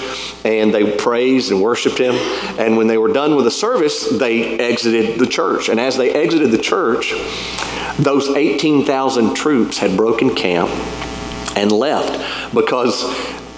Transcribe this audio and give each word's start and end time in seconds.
and 0.45 0.75
they 0.75 0.97
praised 0.97 1.53
and 1.53 1.63
worshiped 1.63 1.99
Him. 1.99 2.17
And 2.59 2.77
when 2.77 2.89
they 2.89 2.99
were 2.99 3.13
done 3.13 3.37
with 3.37 3.45
the 3.45 3.53
service, 3.53 4.11
they 4.11 4.59
exited 4.59 5.21
the 5.21 5.27
church. 5.29 5.69
And 5.69 5.79
as 5.79 5.97
they 5.97 6.13
exited 6.13 6.51
the 6.51 6.59
church, 6.59 7.15
those 7.97 8.29
18,000 8.31 9.35
troops 9.35 9.79
had 9.79 9.97
broken 9.97 10.35
camp 10.35 10.69
and 11.57 11.71
left 11.71 12.53
because 12.53 13.05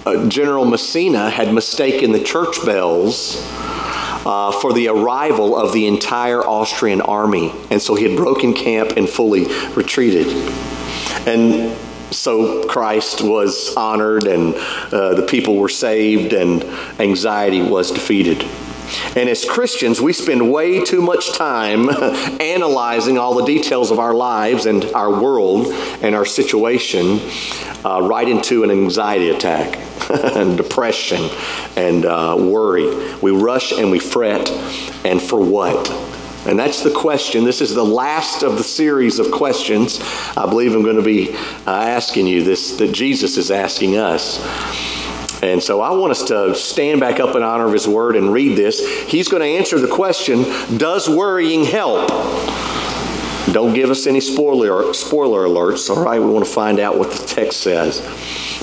uh, 0.09 0.27
General 0.27 0.65
Massena 0.65 1.29
had 1.29 1.53
mistaken 1.53 2.11
the 2.11 2.23
church 2.23 2.65
bells 2.65 3.35
uh, 4.25 4.51
for 4.51 4.73
the 4.73 4.87
arrival 4.87 5.55
of 5.55 5.71
the 5.73 5.87
entire 5.87 6.41
Austrian 6.41 7.01
army. 7.01 7.53
And 7.69 7.81
so 7.81 7.95
he 7.95 8.05
had 8.05 8.17
broken 8.17 8.53
camp 8.53 8.91
and 8.97 9.07
fully 9.07 9.45
retreated. 9.75 10.27
And 11.27 11.77
so 12.11 12.63
Christ 12.67 13.21
was 13.21 13.75
honored, 13.75 14.25
and 14.25 14.55
uh, 14.91 15.13
the 15.13 15.25
people 15.27 15.57
were 15.57 15.69
saved, 15.69 16.33
and 16.33 16.63
anxiety 16.99 17.61
was 17.61 17.91
defeated. 17.91 18.43
And 19.15 19.29
as 19.29 19.45
Christians, 19.45 20.01
we 20.01 20.13
spend 20.13 20.51
way 20.51 20.83
too 20.83 21.01
much 21.01 21.33
time 21.33 21.89
analyzing 22.39 23.17
all 23.17 23.35
the 23.35 23.45
details 23.45 23.91
of 23.91 23.99
our 23.99 24.13
lives 24.13 24.65
and 24.65 24.85
our 24.93 25.21
world 25.21 25.67
and 26.01 26.15
our 26.15 26.25
situation 26.25 27.19
uh, 27.85 28.01
right 28.01 28.27
into 28.27 28.63
an 28.63 28.71
anxiety 28.71 29.29
attack 29.29 29.77
and 30.35 30.57
depression 30.57 31.29
and 31.75 32.05
uh, 32.05 32.35
worry. 32.37 33.15
We 33.21 33.31
rush 33.31 33.71
and 33.71 33.91
we 33.91 33.99
fret, 33.99 34.49
and 35.05 35.21
for 35.21 35.39
what? 35.39 35.89
And 36.45 36.57
that's 36.57 36.83
the 36.83 36.91
question. 36.91 37.43
This 37.43 37.61
is 37.61 37.75
the 37.75 37.83
last 37.83 38.43
of 38.43 38.57
the 38.57 38.63
series 38.63 39.19
of 39.19 39.29
questions 39.29 39.99
I 40.37 40.45
believe 40.45 40.73
I'm 40.73 40.83
going 40.83 40.95
to 40.95 41.01
be 41.01 41.35
uh, 41.35 41.71
asking 41.71 42.27
you 42.27 42.43
this 42.43 42.77
that 42.77 42.93
Jesus 42.93 43.37
is 43.37 43.51
asking 43.51 43.97
us. 43.97 44.39
And 45.41 45.63
so 45.63 45.81
I 45.81 45.91
want 45.91 46.11
us 46.11 46.23
to 46.25 46.53
stand 46.55 46.99
back 46.99 47.19
up 47.19 47.35
in 47.35 47.43
honor 47.43 47.65
of 47.65 47.73
his 47.73 47.87
word 47.87 48.15
and 48.15 48.33
read 48.33 48.57
this. 48.57 48.85
He's 49.03 49.29
going 49.29 49.41
to 49.41 49.47
answer 49.47 49.79
the 49.79 49.87
question 49.87 50.43
Does 50.77 51.09
worrying 51.09 51.65
help? 51.65 52.09
Don't 53.51 53.73
give 53.73 53.89
us 53.89 54.05
any 54.05 54.19
spoiler, 54.19 54.93
spoiler 54.93 55.47
alerts, 55.47 55.89
all 55.89 56.03
right? 56.03 56.19
We 56.19 56.29
want 56.29 56.45
to 56.45 56.51
find 56.51 56.79
out 56.79 56.99
what 56.99 57.11
the 57.11 57.25
text 57.25 57.61
says. 57.61 57.99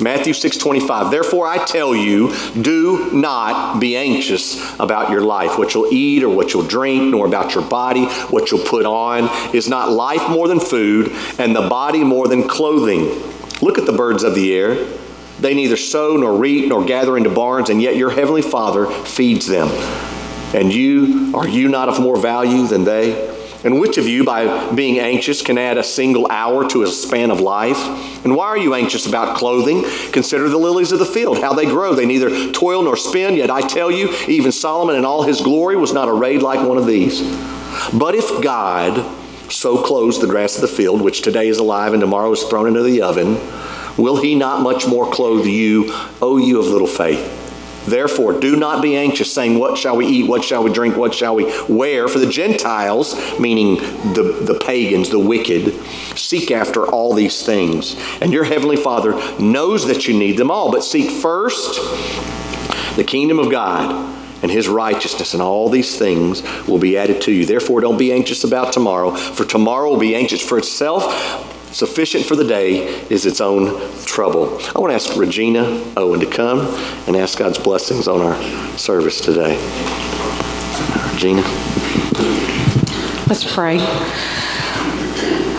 Matthew 0.01 0.33
6:25. 0.33 1.11
Therefore 1.11 1.47
I 1.47 1.65
tell 1.65 1.95
you, 1.95 2.33
do 2.61 3.11
not 3.13 3.81
be 3.81 3.97
anxious 3.97 4.79
about 4.79 5.11
your 5.11 5.23
life, 5.23 5.59
what 5.59 5.75
you'll 5.75 5.93
eat 5.93 6.23
or 6.23 6.29
what 6.29 6.53
you'll 6.53 6.67
drink, 6.67 7.03
nor 7.03 7.27
about 7.27 7.55
your 7.55 7.65
body, 7.65 8.05
what 8.31 8.51
you'll 8.51 8.65
put 8.65 8.87
on. 8.87 9.29
Is 9.55 9.69
not 9.69 9.91
life 9.91 10.29
more 10.29 10.47
than 10.47 10.61
food, 10.61 11.11
and 11.39 11.57
the 11.57 11.69
body 11.69 12.05
more 12.05 12.29
than 12.29 12.47
clothing? 12.47 13.07
Look 13.63 13.79
at 13.79 13.87
the 13.87 13.93
birds 13.93 14.23
of 14.23 14.35
the 14.35 14.55
air. 14.55 14.87
They 15.41 15.55
neither 15.55 15.77
sow 15.77 16.17
nor 16.17 16.37
reap 16.37 16.69
nor 16.69 16.85
gather 16.85 17.17
into 17.17 17.31
barns, 17.31 17.71
and 17.71 17.81
yet 17.83 17.97
your 17.97 18.11
heavenly 18.11 18.43
Father 18.43 18.87
feeds 18.87 19.47
them. 19.47 19.69
And 20.55 20.73
you, 20.73 21.33
are 21.35 21.49
you 21.49 21.69
not 21.69 21.89
of 21.89 22.01
more 22.01 22.17
value 22.17 22.67
than 22.67 22.85
they? 22.85 23.35
And 23.65 23.81
which 23.81 23.99
of 23.99 24.07
you, 24.07 24.25
by 24.25 24.73
being 24.75 25.01
anxious, 25.01 25.43
can 25.43 25.59
add 25.59 25.77
a 25.77 25.83
single 25.83 26.31
hour 26.31 26.69
to 26.71 26.85
a 26.85 26.87
span 26.87 27.31
of 27.31 27.41
life? 27.41 27.77
And 28.25 28.37
why 28.37 28.47
are 28.47 28.57
you 28.57 28.75
anxious 28.75 29.07
about 29.07 29.37
clothing? 29.37 29.83
Consider 30.13 30.49
the 30.49 30.57
lilies 30.57 30.93
of 30.93 31.01
the 31.01 31.05
field, 31.05 31.41
how 31.41 31.53
they 31.53 31.67
grow. 31.67 31.95
They 31.95 32.07
neither 32.07 32.53
toil 32.53 32.83
nor 32.83 32.97
spin, 32.97 33.35
yet 33.35 33.51
I 33.51 33.63
tell 33.63 33.91
you, 33.91 34.15
even 34.29 34.53
Solomon 34.53 34.95
in 34.95 35.05
all 35.05 35.25
his 35.25 35.41
glory 35.41 35.77
was 35.77 35.93
not 35.93 36.09
arrayed 36.09 36.43
like 36.43 36.67
one 36.67 36.79
of 36.79 36.87
these. 36.87 37.23
But 37.93 38.15
if 38.15 38.41
God 38.41 39.05
so 39.51 39.83
clothes 39.83 40.21
the 40.21 40.27
grass 40.27 40.55
of 40.55 40.61
the 40.61 40.69
field, 40.69 41.03
which 41.03 41.23
today 41.23 41.49
is 41.49 41.59
alive 41.59 41.93
and 41.93 42.01
tomorrow 42.01 42.33
is 42.33 42.45
thrown 42.45 42.69
into 42.69 42.83
the 42.83 43.03
oven, 43.03 43.37
Will 43.97 44.17
he 44.17 44.35
not 44.35 44.63
much 44.63 44.87
more 44.87 45.11
clothe 45.11 45.47
you, 45.47 45.87
O 46.21 46.37
you 46.37 46.59
of 46.59 46.67
little 46.67 46.87
faith? 46.87 47.45
Therefore, 47.87 48.39
do 48.41 48.57
not 48.57 48.83
be 48.83 48.97
anxious, 48.97 49.33
saying, 49.33 49.59
What 49.59 49.79
shall 49.79 49.97
we 49.97 50.07
eat? 50.07 50.29
What 50.29 50.43
shall 50.43 50.65
we 50.65 50.73
drink? 50.73 50.97
What 50.97 51.15
shall 51.15 51.37
we 51.37 51.45
wear? 51.69 52.09
For 52.09 52.19
the 52.19 52.27
Gentiles, 52.27 53.15
meaning 53.39 53.77
the, 54.13 54.43
the 54.45 54.59
pagans, 54.59 55.09
the 55.11 55.21
wicked, 55.21 55.73
seek 56.17 56.51
after 56.51 56.85
all 56.85 57.15
these 57.15 57.47
things. 57.47 57.97
And 58.21 58.33
your 58.33 58.45
heavenly 58.45 58.77
Father 58.77 59.13
knows 59.39 59.87
that 59.87 60.09
you 60.09 60.19
need 60.19 60.37
them 60.37 60.51
all. 60.51 60.73
But 60.73 60.83
seek 60.83 61.11
first 61.11 61.77
the 62.97 63.05
kingdom 63.05 63.39
of 63.39 63.51
God 63.51 64.15
and 64.43 64.51
his 64.51 64.69
righteousness, 64.69 65.33
and 65.33 65.43
all 65.43 65.69
these 65.69 65.97
things 65.97 66.43
will 66.67 66.79
be 66.79 66.99
added 66.99 67.23
to 67.23 67.33
you. 67.33 67.47
Therefore, 67.47 67.81
don't 67.81 67.99
be 67.99 68.13
anxious 68.13 68.43
about 68.43 68.73
tomorrow, 68.73 69.13
for 69.13 69.45
tomorrow 69.45 69.91
will 69.91 69.99
be 69.99 70.15
anxious 70.15 70.47
for 70.47 70.59
itself. 70.59 71.55
Sufficient 71.77 72.25
for 72.25 72.37
the 72.37 72.45
day 72.45 72.87
is 73.11 73.27
its 73.27 73.39
own 73.39 73.67
trouble. 74.07 74.59
I 74.75 74.81
want 74.81 74.93
to 74.93 74.95
ask 74.95 75.15
Regina 75.15 75.85
Owen 75.99 76.21
to 76.21 76.27
come 76.27 76.61
and 77.07 77.15
ask 77.15 77.39
God's 77.39 77.59
blessings 77.59 78.09
on 78.09 78.23
our 78.23 78.79
service 78.79 79.21
today. 79.21 79.59
Regina. 81.13 81.43
Let's 83.27 83.45
pray. 83.55 83.77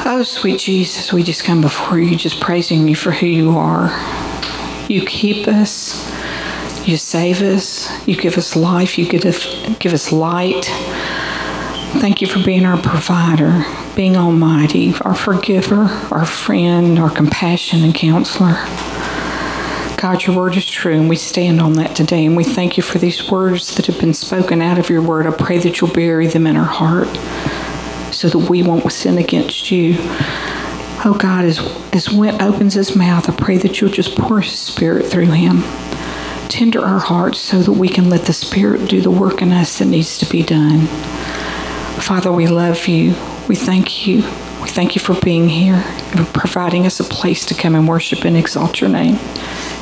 Oh, 0.08 0.24
sweet 0.26 0.60
Jesus, 0.60 1.14
we 1.14 1.22
just 1.22 1.44
come 1.44 1.62
before 1.62 2.00
you, 2.00 2.16
just 2.16 2.42
praising 2.42 2.88
you 2.88 2.96
for 2.96 3.12
who 3.12 3.28
you 3.28 3.56
are. 3.56 3.92
You 4.90 5.06
keep 5.06 5.48
us, 5.48 6.04
you 6.88 6.98
save 6.98 7.44
us, 7.44 7.92
you 8.08 8.16
give 8.16 8.40
us 8.40 8.56
life, 8.56 8.98
you 8.98 9.08
give 9.08 9.24
us, 9.24 9.46
give 9.78 9.94
us 9.94 10.12
light. 10.12 10.66
Thank 12.02 12.22
you 12.22 12.28
for 12.28 12.44
being 12.44 12.66
our 12.66 12.82
provider 12.82 13.64
being 13.98 14.16
Almighty, 14.16 14.94
our 15.02 15.16
forgiver, 15.16 15.86
our 16.12 16.24
friend, 16.24 17.00
our 17.00 17.10
compassion 17.10 17.84
and 17.84 17.96
counselor. 17.96 18.54
God, 19.98 20.24
your 20.24 20.38
word 20.38 20.56
is 20.56 20.68
true, 20.68 20.94
and 20.94 21.10
we 21.10 21.16
stand 21.16 21.60
on 21.60 21.74
that 21.74 21.96
today. 21.96 22.24
And 22.28 22.38
we 22.38 22.44
thank 22.44 22.78
you 22.78 22.84
for 22.84 23.00
these 23.00 23.32
words 23.32 23.76
that 23.76 23.88
have 23.88 24.00
been 24.00 24.14
spoken 24.14 24.62
out 24.62 24.78
of 24.78 24.92
your 24.92 25.02
word. 25.02 25.26
I 25.26 25.32
pray 25.32 25.58
that 25.58 25.82
you'll 25.82 25.92
bury 25.92 26.28
them 26.28 26.46
in 26.46 26.56
our 26.56 26.64
heart 26.64 27.08
so 28.14 28.30
that 28.30 28.48
we 28.48 28.62
won't 28.62 28.92
sin 28.92 29.18
against 29.18 29.72
you. 29.72 29.96
Oh 31.04 31.18
God, 31.20 31.46
as, 31.46 31.58
as 31.92 32.14
Went 32.14 32.40
opens 32.40 32.76
his 32.76 32.96
mouth, 32.96 33.28
I 33.28 33.36
pray 33.36 33.58
that 33.58 33.82
you'll 33.82 33.90
just 33.90 34.16
pour 34.16 34.42
his 34.42 34.60
spirit 34.60 35.08
through 35.08 35.32
him. 35.32 35.64
Tender 36.50 36.86
our 36.86 37.00
hearts 37.00 37.40
so 37.40 37.64
that 37.64 37.72
we 37.72 37.90
can 37.90 38.12
let 38.12 38.26
the 38.26 38.34
Spirit 38.34 38.88
do 38.88 39.02
the 39.02 39.10
work 39.10 39.42
in 39.42 39.52
us 39.52 39.80
that 39.80 39.86
needs 39.86 40.20
to 40.20 40.30
be 40.30 40.44
done. 40.44 40.86
Father, 42.00 42.32
we 42.32 42.46
love 42.46 42.88
you. 42.88 43.16
We 43.48 43.56
thank 43.56 44.06
you. 44.06 44.18
We 44.62 44.68
thank 44.68 44.96
you 44.96 45.02
for 45.02 45.14
being 45.22 45.48
here 45.48 45.82
and 46.16 46.28
providing 46.34 46.86
us 46.86 47.00
a 47.00 47.06
place 47.06 47.46
to 47.46 47.54
come 47.54 47.76
and 47.76 47.88
worship 47.88 48.26
and 48.26 48.36
exalt 48.36 48.82
your 48.82 48.90
name. 48.90 49.18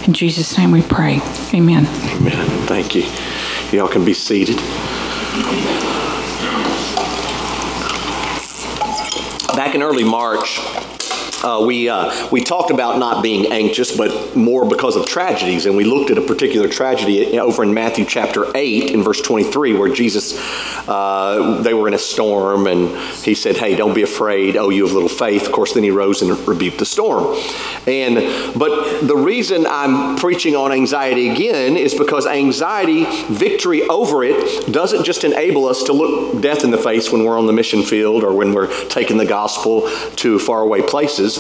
In 0.06 0.14
Jesus' 0.14 0.56
name 0.56 0.72
we 0.72 0.84
pray. 0.84 1.20
Amen. 1.52 1.88
Amen. 1.88 2.68
Thank 2.68 2.94
you. 2.94 3.06
Y'all 3.72 3.88
can 3.88 4.06
be 4.06 4.14
seated. 4.14 4.58
Back 9.56 9.74
in 9.74 9.82
early 9.82 10.04
March, 10.04 10.60
uh, 11.46 11.64
we, 11.64 11.88
uh, 11.88 12.28
we 12.32 12.44
talked 12.44 12.72
about 12.72 12.98
not 12.98 13.22
being 13.22 13.52
anxious, 13.52 13.96
but 13.96 14.36
more 14.36 14.68
because 14.68 14.96
of 14.96 15.06
tragedies. 15.06 15.68
And 15.68 15.78
we 15.78 15.84
looked 15.84 16.10
at 16.10 16.18
a 16.18 16.22
particular 16.22 16.68
tragedy 16.68 17.38
over 17.40 17.62
in 17.62 17.74
Matthew 17.74 18.04
chapter 18.04 18.46
8 18.56 18.92
in 18.92 19.04
verse 19.04 19.22
23, 19.22 19.74
where 19.74 19.94
Jesus, 19.94 20.40
uh, 20.88 21.62
they 21.62 21.76
were 21.76 21.88
in 21.88 21.94
a 21.94 22.00
storm, 22.00 22.66
and 22.66 22.98
he 23.24 23.36
said, 23.36 23.58
Hey, 23.58 23.76
don't 23.76 23.94
be 23.94 24.02
afraid, 24.02 24.58
oh, 24.58 24.70
you 24.70 24.86
have 24.86 24.94
little 24.94 25.08
faith. 25.08 25.46
Of 25.46 25.52
course, 25.52 25.74
then 25.74 25.84
he 25.84 25.92
rose 25.92 26.24
and 26.24 26.48
rebuked 26.48 26.80
the 26.80 26.86
storm. 26.86 27.38
And, 27.86 28.16
but 28.58 29.02
the 29.02 29.16
reason 29.16 29.68
I'm 29.68 30.16
preaching 30.18 30.56
on 30.56 30.72
anxiety 30.72 31.30
again 31.30 31.78
is 31.78 31.94
because 31.94 32.26
anxiety, 32.26 33.06
victory 33.30 33.84
over 33.84 34.24
it, 34.24 34.72
doesn't 34.72 35.04
just 35.04 35.24
enable 35.24 35.66
us 35.66 35.84
to 35.84 35.94
look 35.94 36.42
death 36.42 36.64
in 36.64 36.72
the 36.72 36.78
face 36.80 37.12
when 37.12 37.24
we're 37.24 37.38
on 37.38 37.46
the 37.46 37.54
mission 37.54 37.84
field 37.84 38.24
or 38.24 38.34
when 38.34 38.54
we're 38.54 38.74
taking 38.88 39.18
the 39.18 39.26
gospel 39.26 39.88
to 40.16 40.40
faraway 40.40 40.82
places. 40.82 41.35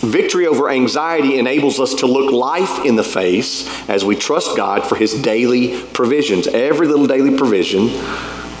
Victory 0.00 0.46
over 0.46 0.68
anxiety 0.68 1.38
enables 1.38 1.80
us 1.80 1.94
to 1.94 2.06
look 2.06 2.30
life 2.30 2.84
in 2.84 2.96
the 2.96 3.04
face 3.04 3.66
as 3.88 4.04
we 4.04 4.14
trust 4.14 4.56
God 4.56 4.84
for 4.84 4.94
His 4.94 5.14
daily 5.14 5.80
provisions. 5.92 6.46
Every 6.46 6.86
little 6.86 7.06
daily 7.06 7.36
provision, 7.36 7.88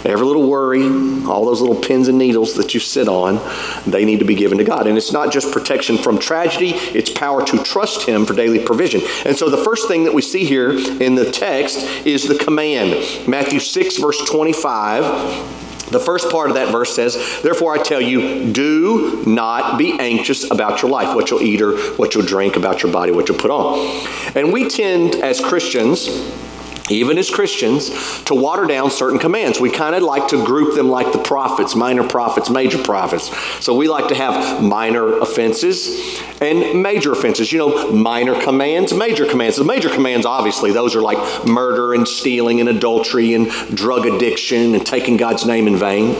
every 0.04 0.26
little 0.26 0.48
worry, 0.48 0.82
all 1.26 1.44
those 1.44 1.60
little 1.60 1.80
pins 1.80 2.08
and 2.08 2.16
needles 2.16 2.54
that 2.54 2.72
you 2.72 2.80
sit 2.80 3.06
on, 3.06 3.38
they 3.86 4.06
need 4.06 4.20
to 4.20 4.24
be 4.24 4.34
given 4.34 4.56
to 4.58 4.64
God. 4.64 4.86
And 4.86 4.96
it's 4.96 5.12
not 5.12 5.30
just 5.30 5.52
protection 5.52 5.98
from 5.98 6.18
tragedy, 6.18 6.70
it's 6.70 7.10
power 7.10 7.44
to 7.44 7.62
trust 7.62 8.08
Him 8.08 8.24
for 8.24 8.32
daily 8.32 8.64
provision. 8.64 9.02
And 9.26 9.36
so 9.36 9.50
the 9.50 9.62
first 9.62 9.88
thing 9.88 10.04
that 10.04 10.14
we 10.14 10.22
see 10.22 10.44
here 10.44 10.70
in 10.70 11.16
the 11.16 11.30
text 11.30 11.78
is 12.06 12.26
the 12.26 12.38
command. 12.38 13.28
Matthew 13.28 13.60
6, 13.60 13.98
verse 13.98 14.24
25. 14.28 15.64
The 15.90 16.00
first 16.00 16.30
part 16.30 16.50
of 16.50 16.56
that 16.56 16.72
verse 16.72 16.94
says, 16.94 17.40
Therefore 17.42 17.74
I 17.74 17.82
tell 17.82 18.00
you, 18.00 18.52
do 18.52 19.22
not 19.26 19.78
be 19.78 19.98
anxious 19.98 20.50
about 20.50 20.82
your 20.82 20.90
life, 20.90 21.14
what 21.14 21.30
you'll 21.30 21.42
eat 21.42 21.62
or 21.62 21.76
what 21.94 22.14
you'll 22.14 22.26
drink, 22.26 22.56
about 22.56 22.82
your 22.82 22.92
body, 22.92 23.12
what 23.12 23.28
you'll 23.28 23.38
put 23.38 23.50
on. 23.50 23.78
And 24.34 24.52
we 24.52 24.68
tend, 24.68 25.14
as 25.16 25.40
Christians, 25.40 26.08
even 26.90 27.18
as 27.18 27.30
Christians, 27.30 27.90
to 28.24 28.34
water 28.34 28.66
down 28.66 28.90
certain 28.90 29.18
commands. 29.18 29.60
We 29.60 29.70
kind 29.70 29.94
of 29.94 30.02
like 30.02 30.28
to 30.28 30.44
group 30.44 30.74
them 30.74 30.88
like 30.88 31.12
the 31.12 31.18
prophets 31.18 31.74
minor 31.74 32.06
prophets, 32.06 32.48
major 32.50 32.82
prophets. 32.82 33.36
So 33.64 33.74
we 33.74 33.88
like 33.88 34.08
to 34.08 34.14
have 34.14 34.62
minor 34.62 35.18
offenses 35.18 36.20
and 36.40 36.82
major 36.82 37.12
offenses. 37.12 37.52
You 37.52 37.58
know, 37.58 37.92
minor 37.92 38.40
commands, 38.40 38.92
major 38.92 39.26
commands. 39.26 39.56
The 39.56 39.64
major 39.64 39.88
commands, 39.88 40.26
obviously, 40.26 40.72
those 40.72 40.94
are 40.94 41.02
like 41.02 41.46
murder 41.46 41.94
and 41.94 42.06
stealing 42.06 42.60
and 42.60 42.68
adultery 42.68 43.34
and 43.34 43.50
drug 43.74 44.06
addiction 44.06 44.74
and 44.74 44.86
taking 44.86 45.16
God's 45.16 45.46
name 45.46 45.66
in 45.66 45.76
vain. 45.76 46.14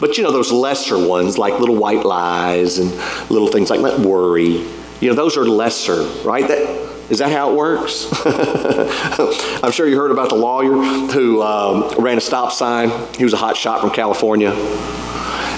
But 0.00 0.18
you 0.18 0.24
know, 0.24 0.32
those 0.32 0.50
lesser 0.50 0.98
ones 0.98 1.38
like 1.38 1.58
little 1.60 1.76
white 1.76 2.04
lies 2.04 2.78
and 2.78 2.90
little 3.30 3.48
things 3.48 3.70
like 3.70 3.82
that 3.82 4.00
worry, 4.00 4.66
you 5.00 5.08
know, 5.08 5.14
those 5.14 5.36
are 5.36 5.44
lesser, 5.44 6.02
right? 6.24 6.46
That, 6.46 6.91
is 7.12 7.18
that 7.18 7.30
how 7.30 7.50
it 7.50 7.56
works? 7.56 8.08
I'm 9.62 9.70
sure 9.70 9.86
you 9.86 9.98
heard 9.98 10.10
about 10.10 10.30
the 10.30 10.34
lawyer 10.34 10.72
who 11.12 11.42
um, 11.42 11.90
ran 12.02 12.16
a 12.16 12.22
stop 12.22 12.52
sign. 12.52 12.90
He 13.18 13.24
was 13.24 13.34
a 13.34 13.36
hot 13.36 13.54
shot 13.54 13.82
from 13.82 13.90
California, 13.90 14.48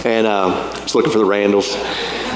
and 0.04 0.26
uh, 0.26 0.80
he's 0.80 0.96
looking 0.96 1.12
for 1.12 1.18
the 1.18 1.24
Randalls. 1.24 1.72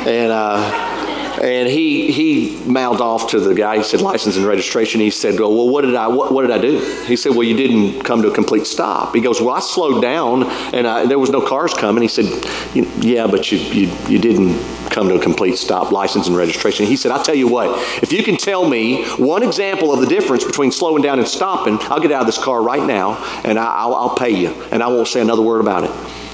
And 0.07 0.31
uh, 0.31 0.98
and 1.41 1.69
he 1.69 2.11
he 2.11 2.57
mouthed 2.65 3.01
off 3.01 3.31
to 3.31 3.41
the 3.41 3.55
guy. 3.55 3.79
He 3.79 3.83
said 3.83 4.01
license 4.01 4.37
and 4.37 4.47
registration. 4.47 5.01
He 5.01 5.11
said, 5.11 5.39
"Well, 5.39 5.69
what 5.69 5.83
did 5.83 5.95
I 5.95 6.09
what, 6.09 6.33
what 6.33 6.43
did 6.43 6.51
I 6.51 6.59
do?" 6.59 6.79
He 7.07 7.17
said, 7.17 7.33
"Well, 7.33 7.45
you 7.45 7.57
didn't 7.57 8.03
come 8.03 8.23
to 8.23 8.29
a 8.29 8.35
complete 8.35 8.67
stop." 8.67 9.15
He 9.15 9.21
goes, 9.21 9.41
"Well, 9.41 9.55
I 9.55 9.61
slowed 9.61 10.03
down 10.03 10.45
and 10.75 10.87
I, 10.87 11.07
there 11.07 11.19
was 11.19 11.31
no 11.31 11.41
cars 11.41 11.75
coming." 11.75 12.03
He 12.03 12.09
said, 12.09 12.27
"Yeah, 12.75 13.27
but 13.27 13.51
you 13.53 13.59
you 13.59 13.91
you 14.09 14.19
didn't 14.19 14.59
come 14.91 15.09
to 15.09 15.15
a 15.15 15.21
complete 15.21 15.57
stop. 15.57 15.93
License 15.93 16.27
and 16.27 16.37
registration." 16.37 16.87
He 16.87 16.97
said, 16.97 17.13
"I'll 17.13 17.25
tell 17.25 17.35
you 17.35 17.49
what. 17.49 17.79
If 18.03 18.13
you 18.13 18.23
can 18.23 18.37
tell 18.37 18.69
me 18.69 19.05
one 19.17 19.43
example 19.43 19.93
of 19.93 20.01
the 20.01 20.07
difference 20.07 20.45
between 20.45 20.73
slowing 20.73 21.03
down 21.03 21.19
and 21.19 21.29
stopping, 21.29 21.79
I'll 21.83 22.01
get 22.01 22.13
out 22.13 22.23
of 22.23 22.27
this 22.27 22.43
car 22.43 22.63
right 22.63 22.85
now 22.85 23.17
and 23.45 23.59
I, 23.59 23.87
will 23.87 23.95
I'll 23.95 24.17
pay 24.17 24.31
you, 24.31 24.51
and 24.73 24.83
I 24.83 24.89
won't 24.89 25.09
say 25.09 25.21
another 25.21 25.43
word 25.43 25.61
about 25.61 25.85
it." 25.85 25.91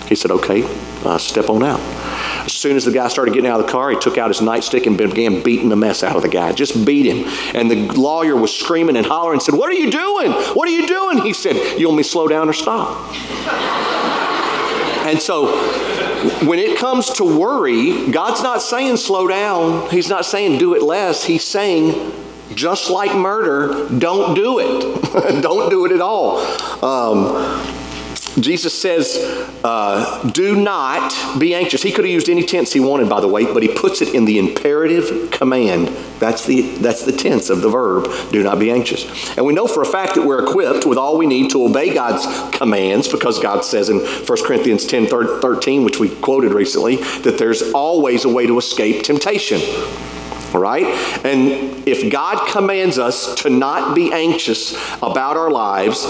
He 0.08 0.14
said, 0.14 0.30
"Okay, 0.30 0.64
uh, 1.04 1.18
step 1.18 1.48
on 1.48 1.62
out." 1.62 2.03
As 2.44 2.52
soon 2.52 2.76
as 2.76 2.84
the 2.84 2.92
guy 2.92 3.08
started 3.08 3.32
getting 3.32 3.50
out 3.50 3.60
of 3.60 3.66
the 3.66 3.72
car, 3.72 3.90
he 3.90 3.98
took 3.98 4.18
out 4.18 4.28
his 4.28 4.40
nightstick 4.40 4.86
and 4.86 4.98
began 4.98 5.42
beating 5.42 5.68
the 5.68 5.76
mess 5.76 6.02
out 6.02 6.16
of 6.16 6.22
the 6.22 6.28
guy. 6.28 6.52
Just 6.52 6.84
beat 6.84 7.06
him. 7.06 7.24
And 7.54 7.70
the 7.70 7.86
lawyer 7.98 8.36
was 8.36 8.54
screaming 8.54 8.96
and 8.96 9.06
hollering 9.06 9.36
and 9.36 9.42
said, 9.42 9.54
What 9.54 9.70
are 9.70 9.74
you 9.74 9.90
doing? 9.90 10.32
What 10.32 10.68
are 10.68 10.72
you 10.72 10.86
doing? 10.86 11.18
He 11.18 11.32
said, 11.32 11.56
You 11.78 11.88
want 11.88 11.98
me 11.98 12.02
slow 12.02 12.28
down 12.28 12.48
or 12.48 12.52
stop? 12.52 13.12
and 15.06 15.20
so 15.20 15.56
when 16.46 16.58
it 16.58 16.78
comes 16.78 17.10
to 17.14 17.24
worry, 17.24 18.10
God's 18.10 18.42
not 18.42 18.62
saying 18.62 18.96
slow 18.96 19.26
down. 19.26 19.90
He's 19.90 20.08
not 20.08 20.24
saying 20.24 20.58
do 20.58 20.74
it 20.74 20.82
less. 20.82 21.24
He's 21.24 21.44
saying 21.44 22.12
just 22.54 22.90
like 22.90 23.14
murder, 23.14 23.88
don't 23.98 24.34
do 24.34 24.58
it. 24.58 25.42
don't 25.42 25.70
do 25.70 25.84
it 25.86 25.92
at 25.92 26.00
all. 26.00 26.38
Um, 26.84 27.83
Jesus 28.40 28.76
says, 28.78 29.16
uh, 29.62 30.28
do 30.30 30.60
not 30.60 31.38
be 31.38 31.54
anxious. 31.54 31.82
He 31.82 31.92
could 31.92 32.04
have 32.04 32.12
used 32.12 32.28
any 32.28 32.44
tense 32.44 32.72
he 32.72 32.80
wanted, 32.80 33.08
by 33.08 33.20
the 33.20 33.28
way, 33.28 33.44
but 33.44 33.62
he 33.62 33.68
puts 33.68 34.02
it 34.02 34.14
in 34.14 34.24
the 34.24 34.38
imperative 34.38 35.30
command. 35.30 35.88
That's 36.18 36.44
the, 36.44 36.62
that's 36.78 37.04
the 37.04 37.12
tense 37.12 37.48
of 37.48 37.62
the 37.62 37.68
verb, 37.68 38.08
do 38.32 38.42
not 38.42 38.58
be 38.58 38.70
anxious. 38.70 39.36
And 39.36 39.46
we 39.46 39.52
know 39.52 39.66
for 39.66 39.82
a 39.82 39.86
fact 39.86 40.14
that 40.16 40.26
we're 40.26 40.44
equipped 40.44 40.84
with 40.84 40.98
all 40.98 41.16
we 41.16 41.26
need 41.26 41.50
to 41.52 41.64
obey 41.64 41.94
God's 41.94 42.26
commands 42.56 43.08
because 43.08 43.38
God 43.38 43.64
says 43.64 43.88
in 43.88 43.98
1 43.98 44.26
Corinthians 44.44 44.86
10 44.86 45.06
13, 45.06 45.84
which 45.84 46.00
we 46.00 46.08
quoted 46.08 46.52
recently, 46.52 46.96
that 46.96 47.36
there's 47.38 47.72
always 47.72 48.24
a 48.24 48.28
way 48.28 48.46
to 48.46 48.58
escape 48.58 49.04
temptation. 49.04 49.60
All 50.52 50.60
right? 50.60 50.84
And 51.24 51.86
if 51.86 52.10
God 52.12 52.48
commands 52.48 52.98
us 52.98 53.34
to 53.42 53.50
not 53.50 53.94
be 53.94 54.12
anxious 54.12 54.74
about 55.02 55.36
our 55.36 55.50
lives, 55.50 56.04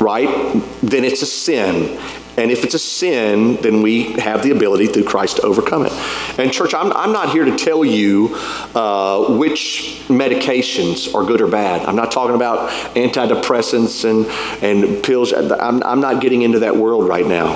right, 0.00 0.62
then 0.90 1.04
it's 1.04 1.22
a 1.22 1.26
sin. 1.26 1.98
And 2.36 2.50
if 2.50 2.64
it's 2.64 2.74
a 2.74 2.80
sin, 2.80 3.56
then 3.62 3.80
we 3.80 4.12
have 4.14 4.42
the 4.42 4.50
ability 4.50 4.88
through 4.88 5.04
Christ 5.04 5.36
to 5.36 5.42
overcome 5.42 5.86
it. 5.86 5.92
And, 6.36 6.52
church, 6.52 6.74
I'm, 6.74 6.92
I'm 6.92 7.12
not 7.12 7.30
here 7.30 7.44
to 7.44 7.56
tell 7.56 7.84
you 7.84 8.34
uh, 8.74 9.36
which 9.38 10.02
medications 10.08 11.14
are 11.14 11.24
good 11.24 11.40
or 11.40 11.46
bad. 11.46 11.86
I'm 11.86 11.94
not 11.94 12.10
talking 12.10 12.34
about 12.34 12.70
antidepressants 12.96 14.04
and, 14.04 14.26
and 14.64 15.04
pills. 15.04 15.32
I'm, 15.32 15.82
I'm 15.84 16.00
not 16.00 16.20
getting 16.20 16.42
into 16.42 16.60
that 16.60 16.76
world 16.76 17.06
right 17.06 17.26
now. 17.26 17.54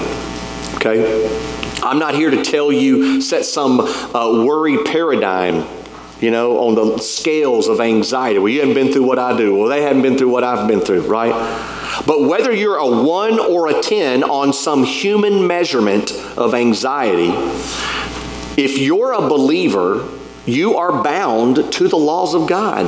Okay? 0.77 1.27
I'm 1.83 1.99
not 1.99 2.15
here 2.15 2.31
to 2.31 2.45
tell 2.45 2.71
you, 2.71 3.21
set 3.21 3.45
some 3.45 3.81
uh, 3.81 4.45
worry 4.45 4.85
paradigm 4.85 5.67
you 6.21 6.33
know, 6.33 6.59
on 6.59 6.75
the 6.75 6.99
scales 6.99 7.69
of 7.69 7.81
anxiety. 7.81 8.39
Well, 8.39 8.49
you 8.49 8.61
haven't 8.61 8.75
been 8.75 8.93
through 8.93 9.05
what 9.05 9.21
I 9.21 9.37
do. 9.37 9.55
Well, 9.55 9.69
they 9.69 9.83
haven't 9.83 10.03
been 10.03 10.19
through 10.19 10.31
what 10.31 10.43
I've 10.43 10.67
been 10.67 10.81
through, 10.81 11.03
right? 11.03 11.33
But 12.07 12.23
whether 12.23 12.53
you're 12.53 12.77
a 12.77 12.87
1 12.87 13.39
or 13.39 13.69
a 13.69 13.83
10 13.83 14.23
on 14.25 14.53
some 14.53 14.85
human 14.85 15.47
measurement 15.47 16.13
of 16.37 16.55
anxiety, 16.55 17.33
if 18.61 18.79
you're 18.79 19.13
a 19.13 19.21
believer, 19.21 20.09
you 20.47 20.77
are 20.77 21.03
bound 21.03 21.73
to 21.75 21.89
the 21.89 21.97
laws 21.97 22.35
of 22.35 22.49
God. 22.49 22.87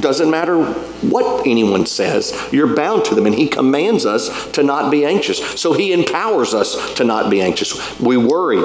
Doesn't 0.00 0.30
matter 0.30 0.64
what 1.02 1.46
anyone 1.46 1.86
says, 1.86 2.48
you're 2.52 2.74
bound 2.74 3.04
to 3.06 3.14
them. 3.14 3.26
And 3.26 3.34
He 3.34 3.48
commands 3.48 4.06
us 4.06 4.50
to 4.52 4.62
not 4.62 4.90
be 4.90 5.04
anxious. 5.04 5.60
So 5.60 5.72
He 5.72 5.92
empowers 5.92 6.54
us 6.54 6.94
to 6.94 7.04
not 7.04 7.30
be 7.30 7.40
anxious. 7.40 7.98
We 8.00 8.16
worry, 8.16 8.62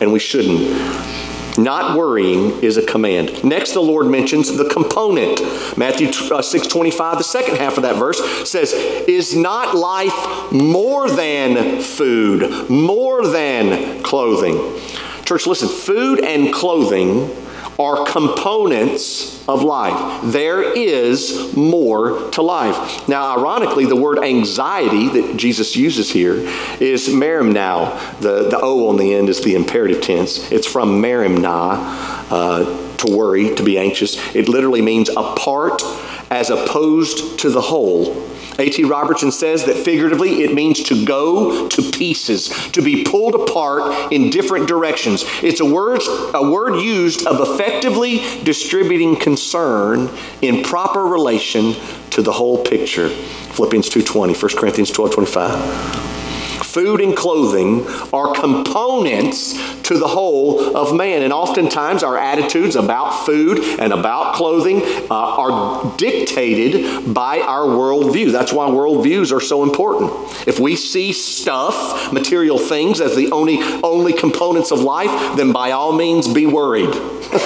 and 0.00 0.12
we 0.12 0.18
shouldn't. 0.18 1.27
Not 1.58 1.98
worrying 1.98 2.62
is 2.62 2.76
a 2.76 2.86
command. 2.86 3.42
Next, 3.42 3.72
the 3.72 3.80
Lord 3.80 4.06
mentions 4.06 4.56
the 4.56 4.68
component. 4.68 5.40
Matthew 5.76 6.08
uh, 6.32 6.40
6 6.40 6.66
25, 6.68 7.18
the 7.18 7.24
second 7.24 7.56
half 7.56 7.76
of 7.76 7.82
that 7.82 7.96
verse 7.96 8.48
says, 8.48 8.72
Is 8.72 9.34
not 9.34 9.74
life 9.74 10.52
more 10.52 11.10
than 11.10 11.82
food, 11.82 12.70
more 12.70 13.26
than 13.26 14.02
clothing? 14.04 14.80
Church, 15.24 15.46
listen, 15.46 15.68
food 15.68 16.24
and 16.24 16.52
clothing 16.52 17.28
are 17.78 18.04
components 18.06 19.46
of 19.48 19.62
life. 19.62 20.20
There 20.24 20.76
is 20.76 21.54
more 21.56 22.30
to 22.30 22.42
life. 22.42 23.08
Now, 23.08 23.38
ironically, 23.38 23.86
the 23.86 23.96
word 23.96 24.18
anxiety 24.18 25.08
that 25.08 25.36
Jesus 25.36 25.76
uses 25.76 26.10
here 26.10 26.34
is 26.80 27.08
merimnao. 27.08 28.20
The, 28.20 28.48
the 28.48 28.58
O 28.60 28.88
on 28.88 28.96
the 28.96 29.14
end 29.14 29.28
is 29.28 29.40
the 29.42 29.54
imperative 29.54 30.02
tense. 30.02 30.50
It's 30.50 30.66
from 30.66 31.00
merimna. 31.00 32.16
Uh, 32.30 32.88
to 32.98 33.16
worry, 33.16 33.54
to 33.54 33.62
be 33.62 33.78
anxious. 33.78 34.16
It 34.34 34.48
literally 34.48 34.82
means 34.82 35.08
apart 35.08 35.82
as 36.30 36.50
opposed 36.50 37.38
to 37.40 37.50
the 37.50 37.60
whole. 37.60 38.28
A.T. 38.58 38.84
Robertson 38.84 39.30
says 39.30 39.64
that 39.64 39.76
figuratively 39.76 40.42
it 40.42 40.52
means 40.52 40.82
to 40.84 41.04
go 41.04 41.68
to 41.68 41.90
pieces, 41.92 42.48
to 42.72 42.82
be 42.82 43.04
pulled 43.04 43.34
apart 43.34 44.12
in 44.12 44.30
different 44.30 44.66
directions. 44.66 45.24
It's 45.42 45.60
a 45.60 45.64
word, 45.64 46.00
a 46.34 46.50
word 46.50 46.80
used 46.80 47.26
of 47.26 47.40
effectively 47.40 48.18
distributing 48.42 49.16
concern 49.16 50.10
in 50.42 50.64
proper 50.64 51.04
relation 51.04 51.74
to 52.10 52.22
the 52.22 52.32
whole 52.32 52.64
picture. 52.64 53.08
Philippians 53.08 53.88
2.20, 53.90 54.42
1 54.42 54.60
Corinthians 54.60 54.90
12, 54.90 55.12
25 55.12 56.07
food 56.64 57.00
and 57.00 57.16
clothing 57.16 57.86
are 58.12 58.34
components 58.34 59.52
to 59.82 59.98
the 59.98 60.06
whole 60.06 60.76
of 60.76 60.94
man. 60.94 61.22
And 61.22 61.32
oftentimes 61.32 62.02
our 62.02 62.18
attitudes 62.18 62.76
about 62.76 63.24
food 63.24 63.58
and 63.78 63.92
about 63.92 64.34
clothing 64.34 64.82
uh, 65.10 65.14
are 65.14 65.96
dictated 65.96 67.14
by 67.14 67.40
our 67.40 67.62
worldview. 67.62 68.32
That's 68.32 68.52
why 68.52 68.68
worldviews 68.68 69.34
are 69.34 69.40
so 69.40 69.62
important. 69.62 70.10
If 70.46 70.60
we 70.60 70.76
see 70.76 71.12
stuff, 71.12 72.12
material 72.12 72.58
things, 72.58 73.00
as 73.00 73.16
the 73.16 73.30
only, 73.30 73.58
only 73.82 74.12
components 74.12 74.70
of 74.70 74.80
life, 74.80 75.36
then 75.36 75.52
by 75.52 75.72
all 75.72 75.92
means 75.92 76.32
be 76.32 76.46
worried, 76.46 76.92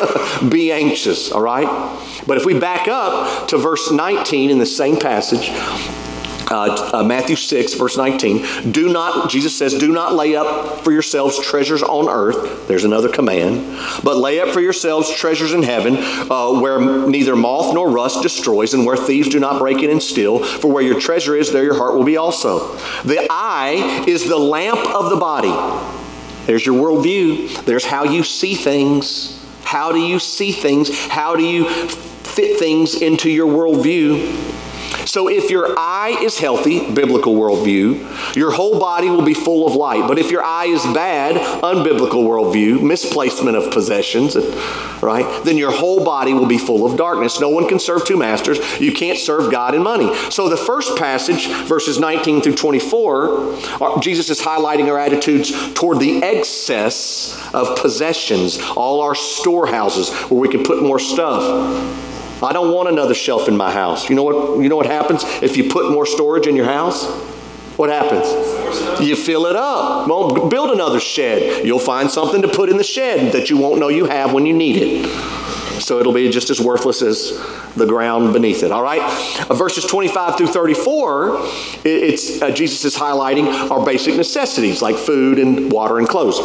be 0.51 0.73
anxious, 0.73 1.31
all 1.33 1.43
right? 1.43 1.69
But 2.27 2.37
if 2.39 2.45
we 2.45 2.59
back 2.59 2.89
up 2.89 3.49
to 3.49 3.59
verse 3.59 3.91
19 3.91 4.51
in 4.51 4.59
the 4.59 4.67
same 4.67 4.99
passage, 4.99 5.51
uh, 6.53 6.91
uh, 6.93 7.03
Matthew 7.03 7.37
6, 7.37 7.75
verse 7.75 7.97
19. 7.97 8.71
Do 8.73 8.93
not, 8.93 9.31
Jesus 9.31 9.57
says, 9.57 9.75
do 9.75 9.91
not 9.91 10.15
lay 10.15 10.37
up 10.37 10.85
for 10.85 10.93
yourselves 10.93 11.41
treasures 11.41 11.83
on 11.83 12.09
earth. 12.09 12.69
There's 12.69 12.85
another 12.85 13.09
command. 13.09 13.79
But 14.05 14.19
lay 14.19 14.39
up 14.39 14.51
for 14.51 14.61
yourselves 14.61 15.11
treasures 15.11 15.55
in 15.55 15.63
heaven, 15.63 15.97
uh, 15.99 16.61
where 16.61 16.79
neither 17.09 17.35
moth 17.35 17.75
nor 17.75 17.91
rust 17.91 18.23
destroys, 18.23 18.75
and 18.75 18.85
where 18.85 18.97
thieves 18.97 19.29
do 19.29 19.41
not 19.41 19.59
break 19.59 19.83
in 19.83 19.91
and 19.91 20.03
steal. 20.03 20.45
For 20.45 20.71
where 20.71 20.83
your 20.83 21.01
treasure 21.01 21.35
is, 21.35 21.51
there 21.51 21.65
your 21.65 21.77
heart 21.77 21.95
will 21.95 22.05
be 22.05 22.19
also. 22.19 22.77
The 23.05 23.27
eye 23.31 24.05
is 24.07 24.29
the 24.29 24.39
lamp 24.39 24.95
of 24.95 25.11
the 25.11 25.17
body. 25.17 25.53
There's 26.47 26.67
your 26.67 26.75
worldview. 26.75 27.65
There's 27.65 27.87
how 27.87 28.05
you 28.05 28.25
see 28.25 28.55
things. 28.55 29.39
How 29.65 29.93
do 29.93 29.99
you 29.99 30.19
see 30.19 30.53
things? 30.53 31.07
How 31.07 31.35
do 31.35 31.43
you 31.43 31.69
fit 31.69 32.59
things 32.59 33.01
into 33.01 33.31
your 33.31 33.47
worldview? 33.47 34.52
So 35.07 35.29
if 35.29 35.51
your 35.51 35.75
eye 35.79 36.17
is 36.23 36.39
healthy, 36.39 36.93
biblical 36.93 37.35
worldview, 37.35 38.37
your 38.37 38.53
whole 38.53 38.79
body 38.79 39.11
will 39.11 39.25
be 39.25 39.35
full 39.35 39.67
of 39.67 39.75
light. 39.75 40.07
But 40.09 40.19
if 40.19 40.31
your 40.31 40.45
eye 40.45 40.67
is 40.67 40.83
bad, 40.95 41.37
unbiblical 41.63 42.25
worldview, 42.25 42.83
misplacement 42.83 43.57
of 43.57 43.73
possessions, 43.73 44.37
right, 45.03 45.45
then 45.45 45.57
your 45.57 45.73
whole 45.73 46.05
body 46.05 46.33
will 46.33 46.47
be 46.47 46.59
full 46.59 46.87
of 46.91 46.97
darkness. 46.97 47.41
No 47.41 47.49
one 47.49 47.69
can 47.69 47.79
serve 47.79 48.07
two 48.07 48.17
masters. 48.17 48.59
You 48.81 48.93
can't 48.93 49.19
serve 49.19 49.51
God 49.51 49.75
and 49.75 49.83
money. 49.83 50.15
So 50.31 50.49
the 50.49 50.57
first 50.57 50.97
passage, 50.97 51.49
verses 51.67 51.99
19 51.99 52.43
through 52.43 52.55
24, 52.55 54.01
Jesus 54.01 54.31
is 54.31 54.41
highlighting 54.41 54.89
our 54.89 54.99
attitudes 54.99 55.53
toward 55.75 55.99
the 55.99 56.23
excess 56.23 57.39
of 57.53 57.77
possessions, 57.79 58.59
all 58.77 59.01
our 59.01 59.15
storehouses 59.15 60.11
where 60.31 60.41
we 60.41 60.49
can 60.49 60.63
put 60.63 60.83
more 60.83 60.99
stuff. 60.99 62.11
I 62.43 62.53
don't 62.53 62.73
want 62.73 62.89
another 62.89 63.15
shelf 63.15 63.49
in 63.49 63.57
my 63.57 63.71
house. 63.71 64.09
You 64.09 64.17
know 64.17 64.23
what, 64.23 64.61
you 64.63 64.69
know 64.69 64.77
what 64.77 64.87
happens 64.87 65.25
if 65.43 65.57
you 65.57 65.71
put 65.71 65.91
more 65.91 66.07
storage 66.07 66.47
in 66.47 66.57
your 66.57 66.67
house? 66.67 67.07
What 67.77 67.89
happens? 67.91 68.29
You 69.01 69.17
fill 69.17 69.47
it 69.47 69.57
up. 69.57 70.09
Well, 70.09 70.49
build 70.49 70.71
another 70.71 71.01
shed. 71.01 71.67
You'll 71.67 71.79
find 71.79 72.11
something 72.11 72.43
to 72.43 72.49
put 72.49 72.69
in 72.69 72.77
the 72.77 72.85
shed 72.85 73.33
that 73.33 73.51
you 73.51 73.57
won't 73.57 73.81
know 73.81 73.89
you 73.89 74.05
have 74.05 74.33
when 74.33 74.47
you 74.47 74.55
need 74.55 74.77
it. 74.77 75.07
So 75.83 75.99
it'll 75.99 76.13
be 76.13 76.31
just 76.31 76.51
as 76.51 76.61
worthless 76.61 77.03
as 77.03 77.31
the 77.75 77.87
ground 77.87 78.33
beneath 78.33 78.63
it. 78.63 78.71
All 78.71 78.83
right? 78.83 79.01
Uh, 79.49 79.55
verses 79.55 79.85
25 79.85 80.37
through 80.37 80.47
34, 80.49 81.39
it's, 81.85 82.41
uh, 82.41 82.51
Jesus 82.51 82.85
is 82.85 82.97
highlighting 82.97 83.47
our 83.71 83.85
basic 83.85 84.17
necessities 84.17 84.83
like 84.83 84.97
food 84.97 85.39
and 85.39 85.73
water 85.73 85.99
and 85.99 86.09
clothes. 86.09 86.39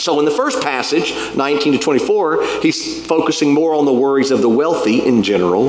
So, 0.00 0.18
in 0.18 0.24
the 0.24 0.30
first 0.30 0.62
passage, 0.62 1.14
19 1.36 1.74
to 1.74 1.78
24, 1.78 2.60
he's 2.62 3.06
focusing 3.06 3.52
more 3.52 3.74
on 3.74 3.84
the 3.84 3.92
worries 3.92 4.30
of 4.30 4.40
the 4.40 4.48
wealthy 4.48 5.06
in 5.06 5.22
general, 5.22 5.68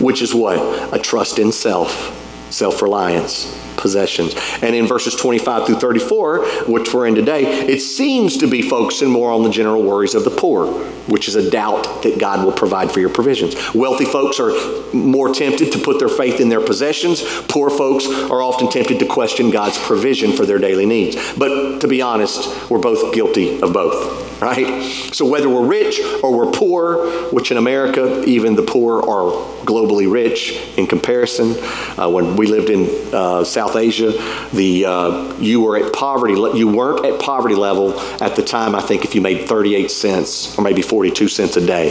which 0.00 0.20
is 0.20 0.34
what? 0.34 0.94
A 0.94 0.98
trust 0.98 1.38
in 1.38 1.50
self, 1.50 2.14
self 2.50 2.82
reliance 2.82 3.67
possessions. 3.78 4.34
And 4.62 4.74
in 4.74 4.86
verses 4.86 5.14
25 5.14 5.66
through 5.66 5.76
34, 5.76 6.46
which 6.66 6.92
we're 6.92 7.06
in 7.06 7.14
today, 7.14 7.44
it 7.66 7.80
seems 7.80 8.36
to 8.38 8.46
be 8.46 8.62
focusing 8.62 9.10
more 9.10 9.30
on 9.30 9.42
the 9.42 9.50
general 9.50 9.82
worries 9.82 10.14
of 10.14 10.24
the 10.24 10.30
poor, 10.30 10.66
which 11.06 11.28
is 11.28 11.36
a 11.36 11.50
doubt 11.50 12.02
that 12.02 12.18
God 12.18 12.44
will 12.44 12.52
provide 12.52 12.92
for 12.92 13.00
your 13.00 13.10
provisions. 13.10 13.54
Wealthy 13.74 14.04
folks 14.04 14.38
are 14.40 14.52
more 14.92 15.32
tempted 15.32 15.72
to 15.72 15.78
put 15.78 15.98
their 15.98 16.08
faith 16.08 16.40
in 16.40 16.48
their 16.48 16.60
possessions. 16.60 17.22
Poor 17.48 17.70
folks 17.70 18.06
are 18.06 18.42
often 18.42 18.68
tempted 18.68 18.98
to 18.98 19.06
question 19.06 19.50
God's 19.50 19.78
provision 19.78 20.32
for 20.32 20.44
their 20.44 20.58
daily 20.58 20.86
needs. 20.86 21.16
But 21.36 21.80
to 21.80 21.88
be 21.88 22.02
honest, 22.02 22.70
we're 22.70 22.78
both 22.78 23.14
guilty 23.14 23.60
of 23.60 23.72
both, 23.72 24.27
right? 24.40 24.84
So 25.12 25.26
whether 25.26 25.48
we're 25.48 25.66
rich 25.66 26.00
or 26.22 26.36
we're 26.36 26.52
poor, 26.52 27.30
which 27.32 27.50
in 27.50 27.56
America, 27.56 28.22
even 28.24 28.54
the 28.54 28.62
poor 28.62 28.98
are 29.00 29.30
globally 29.64 30.10
rich 30.10 30.52
in 30.76 30.86
comparison. 30.86 31.54
Uh, 31.98 32.08
when 32.08 32.36
we 32.36 32.46
lived 32.46 32.70
in 32.70 32.88
uh, 33.14 33.44
South 33.44 33.76
Asia, 33.76 34.12
the 34.52 34.84
uh, 34.86 35.36
you 35.38 35.60
were 35.60 35.76
at 35.76 35.92
poverty. 35.92 36.34
You 36.34 36.68
weren't 36.68 37.04
at 37.04 37.20
poverty 37.20 37.54
level 37.54 37.98
at 38.22 38.36
the 38.36 38.42
time. 38.42 38.74
I 38.74 38.80
think 38.80 39.04
if 39.04 39.14
you 39.14 39.20
made 39.20 39.48
38 39.48 39.90
cents 39.90 40.58
or 40.58 40.62
maybe 40.62 40.82
42 40.82 41.28
cents 41.28 41.56
a 41.56 41.66
day, 41.66 41.88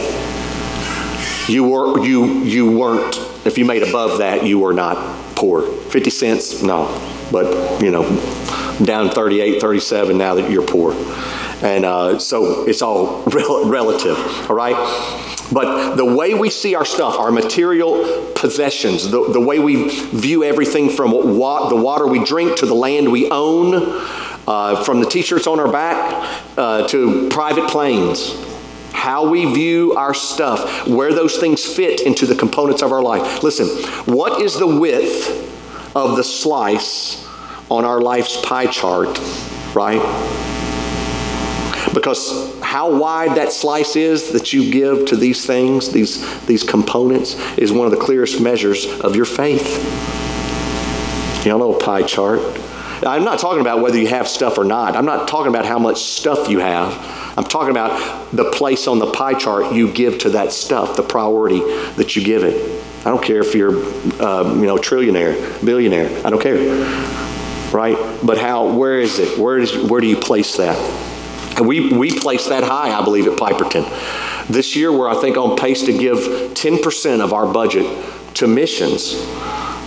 you 1.48 1.64
were 1.64 2.04
you 2.04 2.42
you 2.42 2.70
weren't. 2.78 3.16
If 3.44 3.56
you 3.56 3.64
made 3.64 3.82
above 3.82 4.18
that, 4.18 4.44
you 4.44 4.58
were 4.58 4.74
not 4.74 4.96
poor. 5.34 5.62
50 5.62 6.10
cents, 6.10 6.62
no. 6.62 6.86
But 7.30 7.82
you 7.82 7.90
know, 7.90 8.02
down 8.84 9.10
38, 9.10 9.60
37 9.60 10.18
now 10.18 10.34
that 10.34 10.50
you're 10.50 10.66
poor. 10.66 10.92
And 11.62 11.84
uh, 11.84 12.18
so 12.18 12.66
it's 12.66 12.82
all 12.82 13.22
rel- 13.26 13.68
relative, 13.68 14.16
all 14.48 14.56
right? 14.56 14.76
But 15.50 15.96
the 15.96 16.04
way 16.04 16.34
we 16.34 16.50
see 16.50 16.74
our 16.74 16.84
stuff, 16.84 17.18
our 17.18 17.30
material 17.30 18.32
possessions, 18.34 19.10
the, 19.10 19.32
the 19.32 19.40
way 19.40 19.58
we 19.58 19.88
view 20.10 20.44
everything 20.44 20.90
from 20.90 21.10
the 21.10 21.76
water 21.76 22.06
we 22.06 22.22
drink 22.24 22.58
to 22.58 22.66
the 22.66 22.74
land 22.74 23.10
we 23.10 23.30
own, 23.30 23.74
uh, 24.46 24.82
from 24.84 25.00
the 25.00 25.06
t 25.06 25.22
shirts 25.22 25.46
on 25.46 25.58
our 25.58 25.70
back 25.70 26.44
uh, 26.56 26.86
to 26.88 27.28
private 27.28 27.68
planes, 27.68 28.34
how 28.92 29.28
we 29.28 29.52
view 29.52 29.94
our 29.94 30.14
stuff, 30.14 30.86
where 30.86 31.12
those 31.12 31.38
things 31.38 31.64
fit 31.64 32.02
into 32.02 32.26
the 32.26 32.34
components 32.34 32.82
of 32.82 32.92
our 32.92 33.02
life. 33.02 33.42
Listen, 33.42 33.66
what 34.12 34.42
is 34.42 34.58
the 34.58 34.66
width 34.66 35.96
of 35.96 36.16
the 36.16 36.24
slice 36.24 37.26
on 37.70 37.84
our 37.84 38.00
life's 38.00 38.40
pie 38.44 38.66
chart, 38.66 39.18
right? 39.74 40.47
Because 41.98 42.56
how 42.60 42.96
wide 42.96 43.36
that 43.36 43.52
slice 43.52 43.96
is 43.96 44.30
that 44.30 44.52
you 44.52 44.70
give 44.70 45.06
to 45.06 45.16
these 45.16 45.44
things, 45.44 45.90
these, 45.90 46.46
these 46.46 46.62
components, 46.62 47.34
is 47.58 47.72
one 47.72 47.86
of 47.86 47.90
the 47.90 47.98
clearest 47.98 48.40
measures 48.40 48.86
of 49.00 49.16
your 49.16 49.24
faith. 49.24 49.84
Y'all 51.44 51.58
know 51.58 51.74
a 51.74 51.80
pie 51.80 52.04
chart. 52.04 52.40
I'm 53.04 53.24
not 53.24 53.40
talking 53.40 53.60
about 53.60 53.82
whether 53.82 53.98
you 53.98 54.06
have 54.06 54.28
stuff 54.28 54.58
or 54.58 54.64
not. 54.64 54.94
I'm 54.94 55.06
not 55.06 55.26
talking 55.26 55.48
about 55.48 55.66
how 55.66 55.80
much 55.80 55.98
stuff 55.98 56.48
you 56.48 56.60
have. 56.60 56.94
I'm 57.36 57.42
talking 57.42 57.70
about 57.70 58.30
the 58.30 58.48
place 58.52 58.86
on 58.86 59.00
the 59.00 59.10
pie 59.10 59.34
chart 59.34 59.74
you 59.74 59.92
give 59.92 60.20
to 60.20 60.30
that 60.30 60.52
stuff, 60.52 60.94
the 60.94 61.02
priority 61.02 61.58
that 61.96 62.14
you 62.14 62.22
give 62.22 62.44
it. 62.44 62.80
I 63.00 63.10
don't 63.10 63.24
care 63.24 63.40
if 63.40 63.56
you're, 63.56 63.74
uh, 64.22 64.54
you 64.54 64.66
know, 64.66 64.76
trillionaire, 64.76 65.64
billionaire. 65.64 66.24
I 66.24 66.30
don't 66.30 66.40
care, 66.40 66.58
right? 67.72 67.96
But 68.24 68.38
how? 68.38 68.72
Where 68.72 69.00
is 69.00 69.18
it? 69.18 69.36
Where 69.36 69.58
is? 69.58 69.76
Where 69.76 70.00
do 70.00 70.06
you 70.06 70.16
place 70.16 70.56
that? 70.58 71.07
And 71.58 71.66
we, 71.66 71.92
we 71.92 72.10
place 72.16 72.46
that 72.48 72.62
high, 72.62 72.96
I 72.96 73.02
believe, 73.02 73.26
at 73.26 73.36
Piperton. 73.36 73.84
This 74.46 74.76
year, 74.76 74.92
we're, 74.92 75.08
I 75.08 75.20
think, 75.20 75.36
on 75.36 75.56
pace 75.56 75.82
to 75.82 75.92
give 75.92 76.18
10% 76.18 77.20
of 77.20 77.32
our 77.32 77.52
budget 77.52 77.84
to 78.34 78.46
missions. 78.46 79.14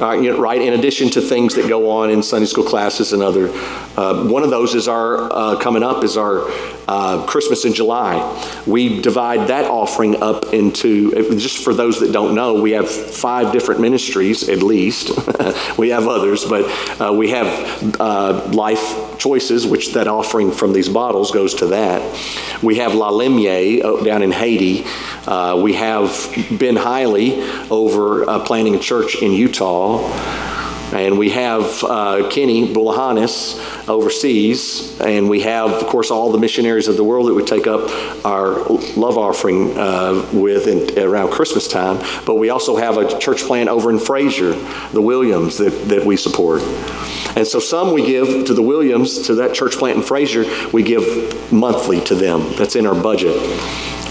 Uh, 0.01 0.13
you 0.13 0.31
know, 0.31 0.39
right? 0.39 0.61
In 0.61 0.73
addition 0.73 1.09
to 1.11 1.21
things 1.21 1.55
that 1.55 1.69
go 1.69 1.89
on 1.91 2.09
in 2.09 2.23
Sunday 2.23 2.47
school 2.47 2.63
classes 2.63 3.13
and 3.13 3.21
other, 3.21 3.49
uh, 3.95 4.27
one 4.27 4.43
of 4.43 4.49
those 4.49 4.73
is 4.73 4.87
our 4.87 5.31
uh, 5.31 5.59
coming 5.59 5.83
up 5.83 6.03
is 6.03 6.17
our 6.17 6.45
uh, 6.87 7.23
Christmas 7.27 7.65
in 7.65 7.73
July. 7.73 8.63
We 8.65 8.99
divide 8.99 9.47
that 9.49 9.69
offering 9.69 10.21
up 10.21 10.53
into 10.53 11.11
just 11.37 11.63
for 11.63 11.73
those 11.73 11.99
that 11.99 12.11
don't 12.11 12.33
know, 12.33 12.59
we 12.59 12.71
have 12.71 12.89
five 12.89 13.53
different 13.53 13.79
ministries 13.79 14.49
at 14.49 14.63
least. 14.63 15.11
we 15.77 15.89
have 15.89 16.07
others, 16.07 16.45
but 16.45 16.65
uh, 16.99 17.13
we 17.13 17.29
have 17.29 18.01
uh, 18.01 18.49
Life 18.51 19.10
Choices, 19.21 19.67
which 19.67 19.93
that 19.93 20.07
offering 20.07 20.51
from 20.51 20.73
these 20.73 20.89
bottles 20.89 21.29
goes 21.29 21.53
to 21.55 21.67
that. 21.67 22.01
We 22.63 22.77
have 22.77 22.95
La 22.95 23.11
Lumiere 23.11 24.03
down 24.03 24.23
in 24.23 24.31
Haiti. 24.31 24.83
Uh, 25.27 25.61
we 25.61 25.73
have 25.73 26.09
Ben 26.57 26.75
Hiley 26.75 27.69
over 27.69 28.27
uh, 28.27 28.43
planning 28.43 28.73
a 28.73 28.79
church 28.79 29.21
in 29.21 29.31
Utah. 29.31 29.99
And 30.93 31.17
we 31.17 31.29
have 31.29 31.83
uh, 31.83 32.27
Kenny 32.29 32.73
Bulahanis 32.73 33.87
overseas, 33.87 34.99
and 34.99 35.29
we 35.29 35.41
have, 35.41 35.71
of 35.71 35.87
course, 35.87 36.11
all 36.11 36.31
the 36.31 36.37
missionaries 36.37 36.87
of 36.87 36.97
the 36.97 37.03
world 37.03 37.27
that 37.27 37.33
we 37.33 37.45
take 37.45 37.65
up 37.65 37.89
our 38.25 38.63
love 38.97 39.17
offering 39.17 39.77
uh, 39.77 40.27
with 40.33 40.67
in, 40.67 40.99
around 40.99 41.31
Christmas 41.31 41.67
time. 41.67 41.97
But 42.25 42.35
we 42.35 42.49
also 42.49 42.75
have 42.75 42.97
a 42.97 43.19
church 43.19 43.41
plant 43.43 43.69
over 43.69 43.89
in 43.89 43.97
Frayser, 43.97 44.53
the 44.91 45.01
Williams, 45.01 45.57
that, 45.57 45.71
that 45.87 46.05
we 46.05 46.17
support. 46.17 46.61
And 47.37 47.47
so 47.47 47.59
some 47.59 47.93
we 47.93 48.05
give 48.05 48.45
to 48.47 48.53
the 48.53 48.61
Williams, 48.61 49.27
to 49.27 49.35
that 49.35 49.53
church 49.53 49.77
plant 49.77 49.97
in 49.97 50.03
Frayser, 50.03 50.73
we 50.73 50.83
give 50.83 51.51
monthly 51.53 52.01
to 52.01 52.15
them. 52.15 52.53
That's 52.57 52.75
in 52.75 52.85
our 52.85 53.01
budget 53.01 53.37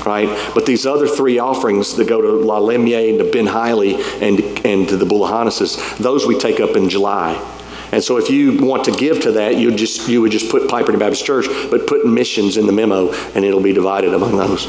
right? 0.05 0.29
But 0.55 0.67
these 0.67 0.87
other 0.87 1.07
three 1.07 1.39
offerings 1.39 1.97
that 1.97 2.09
go 2.09 2.21
to 2.21 2.33
La 2.33 2.59
Lumiere 2.59 3.11
and 3.11 3.19
to 3.19 3.31
Ben 3.31 3.47
Hiley 3.47 3.95
and, 4.21 4.41
and 4.67 4.89
to 4.89 4.97
the 4.97 5.07
Bulahanises, 5.07 5.99
those 5.99 6.27
we 6.27 6.39
take 6.39 6.61
up 6.61 6.77
in 6.77 6.89
July. 6.89 7.57
And 7.93 8.03
so 8.03 8.19
if 8.19 8.31
you 8.31 8.65
want 8.65 8.85
to 8.85 8.93
give 8.93 9.21
to 9.23 9.33
that, 9.33 9.57
you 9.57 9.75
just 9.75 10.09
you 10.09 10.21
would 10.23 10.31
just 10.31 10.51
put 10.51 10.69
Piper 10.69 10.97
Baptist 10.97 11.25
Church, 11.25 11.47
but 11.71 11.87
put 11.87 12.07
missions 12.07 12.57
in 12.57 12.67
the 12.67 12.73
memo, 12.73 13.13
and 13.35 13.45
it'll 13.45 13.63
be 13.63 13.73
divided 13.73 14.15
among 14.15 14.37
those. 14.37 14.67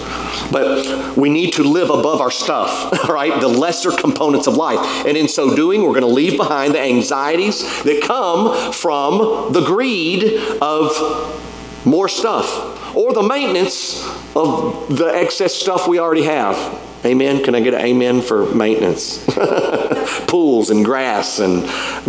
But 0.51 1.15
we 1.15 1.29
need 1.29 1.53
to 1.53 1.63
live 1.63 1.89
above 1.89 2.19
our 2.19 2.31
stuff, 2.31 2.91
right? 3.09 3.39
The 3.39 3.47
lesser 3.47 3.91
components 3.91 4.47
of 4.47 4.55
life. 4.55 5.05
And 5.05 5.15
in 5.15 5.27
so 5.27 5.55
doing, 5.55 5.83
we're 5.83 5.89
going 5.89 6.01
to 6.01 6.07
leave 6.07 6.38
behind 6.38 6.73
the 6.73 6.81
anxieties 6.81 7.61
that 7.83 8.01
come 8.01 8.73
from 8.73 9.53
the 9.53 9.61
greed 9.61 10.39
of 10.59 11.85
more 11.85 12.09
stuff 12.09 12.70
or 12.95 13.13
the 13.13 13.24
maintenance 13.24 14.03
of 14.36 14.98
the 14.98 15.12
excess 15.13 15.53
stuff 15.53 15.88
we 15.88 16.00
already 16.00 16.24
have. 16.24 16.55
Amen. 17.03 17.43
Can 17.43 17.55
I 17.55 17.62
get 17.62 17.74
an 17.74 17.81
amen 17.81 18.21
for 18.21 18.53
maintenance? 18.53 19.25
Pools 20.27 20.69
and 20.69 20.86
grass 20.86 21.39
and 21.39 21.63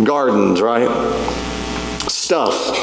gardens, 0.05 0.61
right? 0.61 0.89
Stuff. 2.07 2.77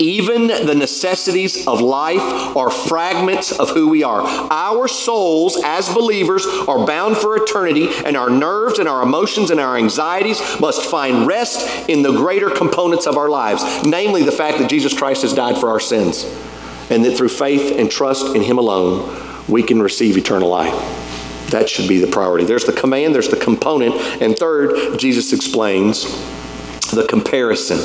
Even 0.00 0.48
the 0.48 0.74
necessities 0.74 1.66
of 1.66 1.80
life 1.80 2.20
are 2.56 2.70
fragments 2.70 3.52
of 3.52 3.70
who 3.70 3.88
we 3.88 4.02
are. 4.02 4.22
Our 4.50 4.88
souls, 4.88 5.58
as 5.64 5.88
believers, 5.88 6.46
are 6.68 6.84
bound 6.84 7.16
for 7.16 7.36
eternity, 7.36 7.88
and 8.04 8.16
our 8.16 8.28
nerves 8.28 8.78
and 8.78 8.88
our 8.88 9.02
emotions 9.02 9.50
and 9.50 9.58
our 9.58 9.76
anxieties 9.76 10.40
must 10.60 10.84
find 10.84 11.26
rest 11.26 11.88
in 11.88 12.02
the 12.02 12.12
greater 12.12 12.50
components 12.50 13.06
of 13.06 13.16
our 13.16 13.30
lives, 13.30 13.62
namely 13.84 14.22
the 14.22 14.32
fact 14.32 14.58
that 14.58 14.68
Jesus 14.68 14.92
Christ 14.92 15.22
has 15.22 15.32
died 15.32 15.56
for 15.56 15.70
our 15.70 15.80
sins 15.80 16.24
and 16.90 17.04
that 17.04 17.16
through 17.16 17.28
faith 17.28 17.78
and 17.78 17.90
trust 17.90 18.34
in 18.34 18.42
Him 18.42 18.58
alone, 18.58 19.22
we 19.48 19.62
can 19.62 19.80
receive 19.82 20.16
eternal 20.16 20.48
life. 20.48 20.74
That 21.50 21.68
should 21.68 21.88
be 21.88 21.98
the 21.98 22.08
priority. 22.08 22.44
There's 22.44 22.64
the 22.64 22.72
command, 22.72 23.14
there's 23.14 23.28
the 23.28 23.36
component, 23.36 23.94
and 24.20 24.36
third, 24.36 24.98
Jesus 24.98 25.32
explains 25.32 26.04
the 26.90 27.06
comparison. 27.08 27.78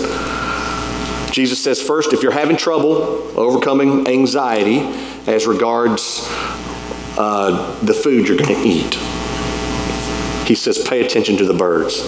Jesus 1.32 1.64
says, 1.64 1.82
first, 1.82 2.14
if 2.14 2.24
you're 2.24 2.32
having 2.32 2.58
trouble 2.58 2.98
overcoming 3.40 4.08
anxiety 4.08 4.80
as 5.28 5.48
regards 5.48 6.28
uh, 7.18 7.80
the 7.82 7.94
food 7.94 8.28
you're 8.28 8.38
going 8.38 8.56
to 8.56 8.68
eat, 8.68 8.98
he 10.46 10.56
says, 10.56 10.80
pay 10.80 11.06
attention 11.06 11.38
to 11.38 11.46
the 11.46 11.54
birds. 11.54 12.02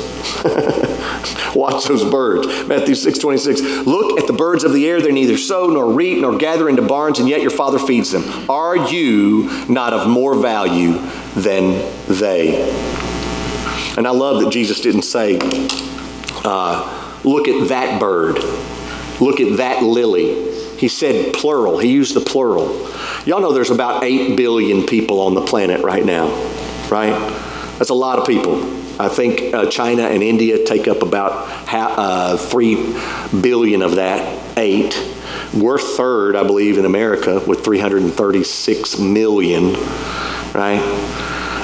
Watch 1.55 1.85
those 1.85 2.03
birds. 2.03 2.67
Matthew 2.67 2.95
6 2.95 3.19
26. 3.19 3.61
Look 3.85 4.19
at 4.19 4.27
the 4.27 4.33
birds 4.33 4.63
of 4.63 4.73
the 4.73 4.87
air. 4.87 5.01
They 5.01 5.11
neither 5.11 5.37
sow 5.37 5.67
nor 5.67 5.93
reap 5.93 6.19
nor 6.19 6.37
gather 6.37 6.67
into 6.67 6.81
barns, 6.81 7.19
and 7.19 7.29
yet 7.29 7.41
your 7.41 7.51
Father 7.51 7.79
feeds 7.79 8.11
them. 8.11 8.49
Are 8.49 8.75
you 8.75 9.49
not 9.69 9.93
of 9.93 10.09
more 10.09 10.35
value 10.35 10.93
than 11.35 11.89
they? 12.07 12.69
And 13.95 14.07
I 14.07 14.11
love 14.11 14.41
that 14.41 14.51
Jesus 14.51 14.81
didn't 14.81 15.03
say, 15.03 15.37
uh, 16.43 17.19
look 17.23 17.47
at 17.47 17.69
that 17.69 17.99
bird, 17.99 18.39
look 19.21 19.39
at 19.39 19.57
that 19.57 19.83
lily. 19.83 20.51
He 20.77 20.87
said 20.87 21.33
plural. 21.33 21.77
He 21.77 21.91
used 21.91 22.13
the 22.15 22.19
plural. 22.19 22.89
Y'all 23.25 23.39
know 23.39 23.53
there's 23.53 23.69
about 23.69 24.03
8 24.03 24.35
billion 24.35 24.85
people 24.85 25.21
on 25.21 25.33
the 25.33 25.41
planet 25.41 25.81
right 25.81 26.03
now, 26.03 26.27
right? 26.89 27.13
That's 27.83 27.89
a 27.89 27.95
lot 27.95 28.17
of 28.17 28.25
people. 28.25 28.63
I 28.97 29.09
think 29.09 29.53
uh, 29.53 29.69
China 29.69 30.03
and 30.03 30.23
India 30.23 30.63
take 30.63 30.87
up 30.87 31.01
about 31.01 31.49
half, 31.67 31.91
uh, 31.97 32.37
3 32.37 32.75
billion 33.41 33.81
of 33.81 33.97
that, 33.97 34.57
8. 34.57 35.17
We're 35.53 35.77
third, 35.77 36.37
I 36.37 36.43
believe, 36.43 36.77
in 36.77 36.85
America 36.85 37.43
with 37.45 37.65
336 37.65 38.99
million, 38.99 39.73
right? 40.53 40.79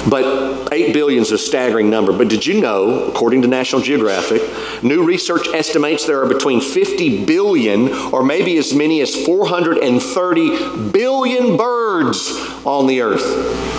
But 0.10 0.74
8 0.74 0.92
billion 0.92 1.22
is 1.22 1.32
a 1.32 1.38
staggering 1.38 1.90
number. 1.90 2.12
But 2.12 2.28
did 2.28 2.46
you 2.46 2.60
know, 2.60 3.06
according 3.06 3.44
to 3.44 3.48
National 3.48 3.82
Geographic, 3.82 4.42
new 4.84 5.06
research 5.06 5.48
estimates 5.54 6.06
there 6.06 6.22
are 6.22 6.28
between 6.28 6.60
50 6.60 7.24
billion 7.24 7.94
or 8.12 8.24
maybe 8.24 8.58
as 8.58 8.74
many 8.74 9.00
as 9.00 9.16
430 9.26 10.90
billion 10.92 11.56
birds 11.56 12.30
on 12.66 12.88
the 12.88 13.00
earth? 13.00 13.79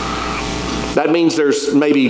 That 0.94 1.10
means 1.10 1.36
there's 1.36 1.74
maybe, 1.74 2.00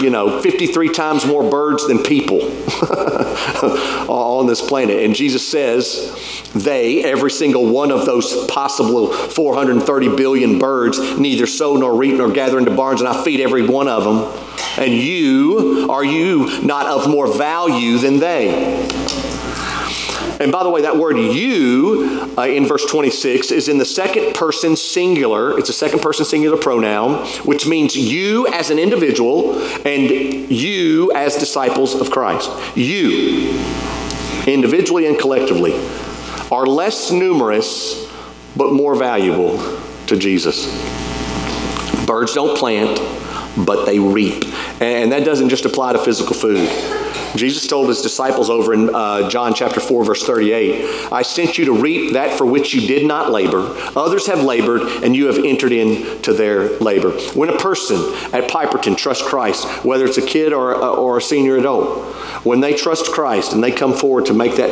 you 0.00 0.10
know, 0.10 0.40
53 0.40 0.92
times 0.92 1.26
more 1.26 1.48
birds 1.50 1.86
than 1.88 2.02
people 2.02 2.40
on 4.08 4.46
this 4.46 4.60
planet. 4.66 5.02
And 5.02 5.14
Jesus 5.14 5.46
says 5.46 6.50
they, 6.54 7.04
every 7.04 7.30
single 7.30 7.66
one 7.66 7.90
of 7.90 8.06
those 8.06 8.46
possible 8.46 9.12
430 9.12 10.16
billion 10.16 10.58
birds, 10.58 10.98
neither 11.18 11.46
sow 11.46 11.76
nor 11.76 11.94
reap 11.96 12.16
nor 12.16 12.30
gather 12.30 12.58
into 12.58 12.70
barns, 12.70 13.00
and 13.00 13.08
I 13.08 13.24
feed 13.24 13.40
every 13.40 13.66
one 13.66 13.88
of 13.88 14.04
them. 14.04 14.46
And 14.78 14.92
you, 14.92 15.88
are 15.90 16.04
you 16.04 16.62
not 16.62 16.86
of 16.86 17.10
more 17.10 17.26
value 17.26 17.98
than 17.98 18.18
they? 18.18 18.88
And 20.40 20.50
by 20.50 20.62
the 20.62 20.70
way, 20.70 20.80
that 20.82 20.96
word 20.96 21.18
you 21.18 22.34
uh, 22.38 22.46
in 22.46 22.66
verse 22.66 22.86
26 22.86 23.50
is 23.50 23.68
in 23.68 23.76
the 23.76 23.84
second 23.84 24.34
person 24.34 24.74
singular. 24.74 25.58
It's 25.58 25.68
a 25.68 25.74
second 25.74 26.00
person 26.00 26.24
singular 26.24 26.56
pronoun, 26.56 27.26
which 27.44 27.66
means 27.66 27.94
you 27.94 28.46
as 28.48 28.70
an 28.70 28.78
individual 28.78 29.60
and 29.86 30.10
you 30.50 31.12
as 31.12 31.36
disciples 31.36 31.94
of 31.94 32.10
Christ. 32.10 32.50
You, 32.74 33.50
individually 34.46 35.06
and 35.06 35.18
collectively, 35.18 35.74
are 36.50 36.64
less 36.64 37.12
numerous 37.12 38.10
but 38.56 38.72
more 38.72 38.94
valuable 38.94 39.58
to 40.06 40.16
Jesus. 40.16 40.66
Birds 42.06 42.32
don't 42.32 42.56
plant, 42.56 42.98
but 43.66 43.84
they 43.84 43.98
reap. 43.98 44.46
And 44.80 45.12
that 45.12 45.26
doesn't 45.26 45.50
just 45.50 45.66
apply 45.66 45.92
to 45.92 45.98
physical 45.98 46.34
food. 46.34 46.66
Jesus 47.36 47.66
told 47.66 47.88
his 47.88 48.02
disciples 48.02 48.50
over 48.50 48.74
in 48.74 48.94
uh, 48.94 49.28
John 49.30 49.54
chapter 49.54 49.80
4, 49.80 50.04
verse 50.04 50.24
38, 50.24 51.12
I 51.12 51.22
sent 51.22 51.58
you 51.58 51.66
to 51.66 51.72
reap 51.72 52.14
that 52.14 52.36
for 52.36 52.44
which 52.44 52.74
you 52.74 52.86
did 52.86 53.06
not 53.06 53.30
labor. 53.30 53.74
Others 53.96 54.26
have 54.26 54.42
labored, 54.42 54.82
and 55.04 55.14
you 55.14 55.26
have 55.26 55.38
entered 55.44 55.72
into 55.72 56.32
their 56.32 56.78
labor. 56.78 57.10
When 57.34 57.48
a 57.48 57.58
person 57.58 57.96
at 58.32 58.50
Piperton 58.50 58.96
trusts 58.96 59.26
Christ, 59.26 59.84
whether 59.84 60.04
it's 60.06 60.18
a 60.18 60.26
kid 60.26 60.52
or, 60.52 60.72
a, 60.72 60.88
or 60.94 61.18
a 61.18 61.22
senior 61.22 61.56
adult, 61.56 62.14
when 62.44 62.60
they 62.60 62.74
trust 62.74 63.12
Christ 63.12 63.52
and 63.52 63.62
they 63.62 63.72
come 63.72 63.94
forward 63.94 64.26
to 64.26 64.34
make 64.34 64.56
that 64.56 64.70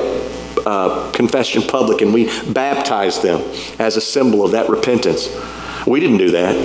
uh, 0.66 1.12
confession 1.12 1.62
public 1.62 2.00
and 2.00 2.12
we 2.12 2.26
baptize 2.50 3.20
them 3.22 3.40
as 3.78 3.96
a 3.96 4.00
symbol 4.00 4.44
of 4.44 4.52
that 4.52 4.68
repentance, 4.68 5.28
we 5.86 6.00
didn't 6.00 6.18
do 6.18 6.32
that. 6.32 6.56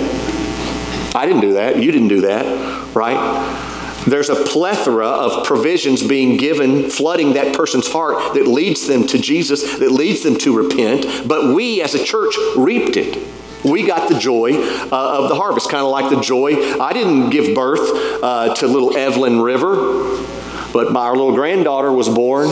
I 1.14 1.26
didn't 1.26 1.42
do 1.42 1.52
that. 1.52 1.80
You 1.80 1.92
didn't 1.92 2.08
do 2.08 2.22
that, 2.22 2.94
right? 2.94 3.72
There's 4.06 4.28
a 4.28 4.44
plethora 4.44 5.06
of 5.06 5.46
provisions 5.46 6.06
being 6.06 6.36
given, 6.36 6.90
flooding 6.90 7.34
that 7.34 7.56
person's 7.56 7.90
heart 7.90 8.34
that 8.34 8.46
leads 8.46 8.86
them 8.86 9.06
to 9.08 9.18
Jesus, 9.18 9.78
that 9.78 9.90
leads 9.90 10.22
them 10.22 10.36
to 10.38 10.56
repent. 10.56 11.26
But 11.26 11.54
we 11.54 11.82
as 11.82 11.94
a 11.94 12.04
church 12.04 12.34
reaped 12.56 12.96
it. 12.96 13.26
We 13.64 13.86
got 13.86 14.10
the 14.10 14.18
joy 14.18 14.52
uh, 14.52 15.22
of 15.22 15.30
the 15.30 15.34
harvest, 15.34 15.70
kind 15.70 15.82
of 15.82 15.90
like 15.90 16.10
the 16.10 16.20
joy. 16.20 16.78
I 16.78 16.92
didn't 16.92 17.30
give 17.30 17.54
birth 17.54 17.80
uh, 18.22 18.54
to 18.56 18.66
little 18.66 18.94
Evelyn 18.94 19.40
River, 19.40 19.74
but 20.72 20.92
my, 20.92 21.00
our 21.00 21.16
little 21.16 21.34
granddaughter 21.34 21.90
was 21.90 22.08
born 22.10 22.48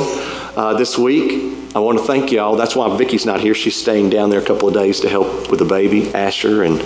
uh, 0.57 0.75
this 0.79 0.97
week. 0.97 1.62
I 1.75 1.79
want 1.79 1.99
to 1.99 2.05
thank 2.05 2.31
y'all. 2.31 2.55
That's 2.55 2.77
why 2.77 2.95
Vicky's 2.99 3.25
not 3.25 3.41
here. 3.41 3.55
She's 3.55 3.81
staying 3.81 4.11
down 4.11 4.29
there 4.29 4.41
a 4.41 4.45
couple 4.45 4.69
of 4.69 4.75
days 4.75 5.01
to 5.01 5.09
help 5.09 5.51
with 5.51 5.59
the 5.59 5.65
baby, 5.65 6.13
Asher, 6.13 6.65
and, 6.65 6.83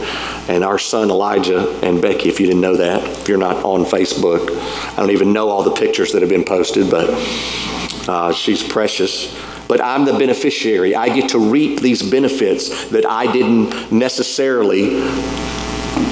and 0.49 0.62
our 0.62 0.79
son 0.79 1.11
Elijah 1.11 1.68
and 1.83 2.01
Becky, 2.01 2.29
if 2.29 2.38
you 2.38 2.46
didn't 2.46 2.61
know 2.61 2.77
that. 2.77 3.03
If 3.03 3.29
you're 3.29 3.37
not 3.37 3.64
on 3.64 3.85
Facebook, 3.85 4.49
I 4.92 4.96
don't 4.96 5.11
even 5.11 5.33
know 5.33 5.49
all 5.49 5.64
the 5.64 5.72
pictures 5.72 6.12
that 6.12 6.22
have 6.22 6.29
been 6.29 6.44
posted, 6.44 6.88
but 6.88 7.11
uh, 8.09 8.33
she's 8.33 8.62
precious. 8.62 9.37
But 9.66 9.81
I'm 9.81 10.05
the 10.05 10.12
beneficiary. 10.12 10.94
I 10.94 11.09
get 11.09 11.31
to 11.31 11.40
reap 11.40 11.81
these 11.81 12.09
benefits 12.09 12.88
that 12.90 13.05
I 13.05 13.31
didn't 13.33 13.90
necessarily 13.90 15.01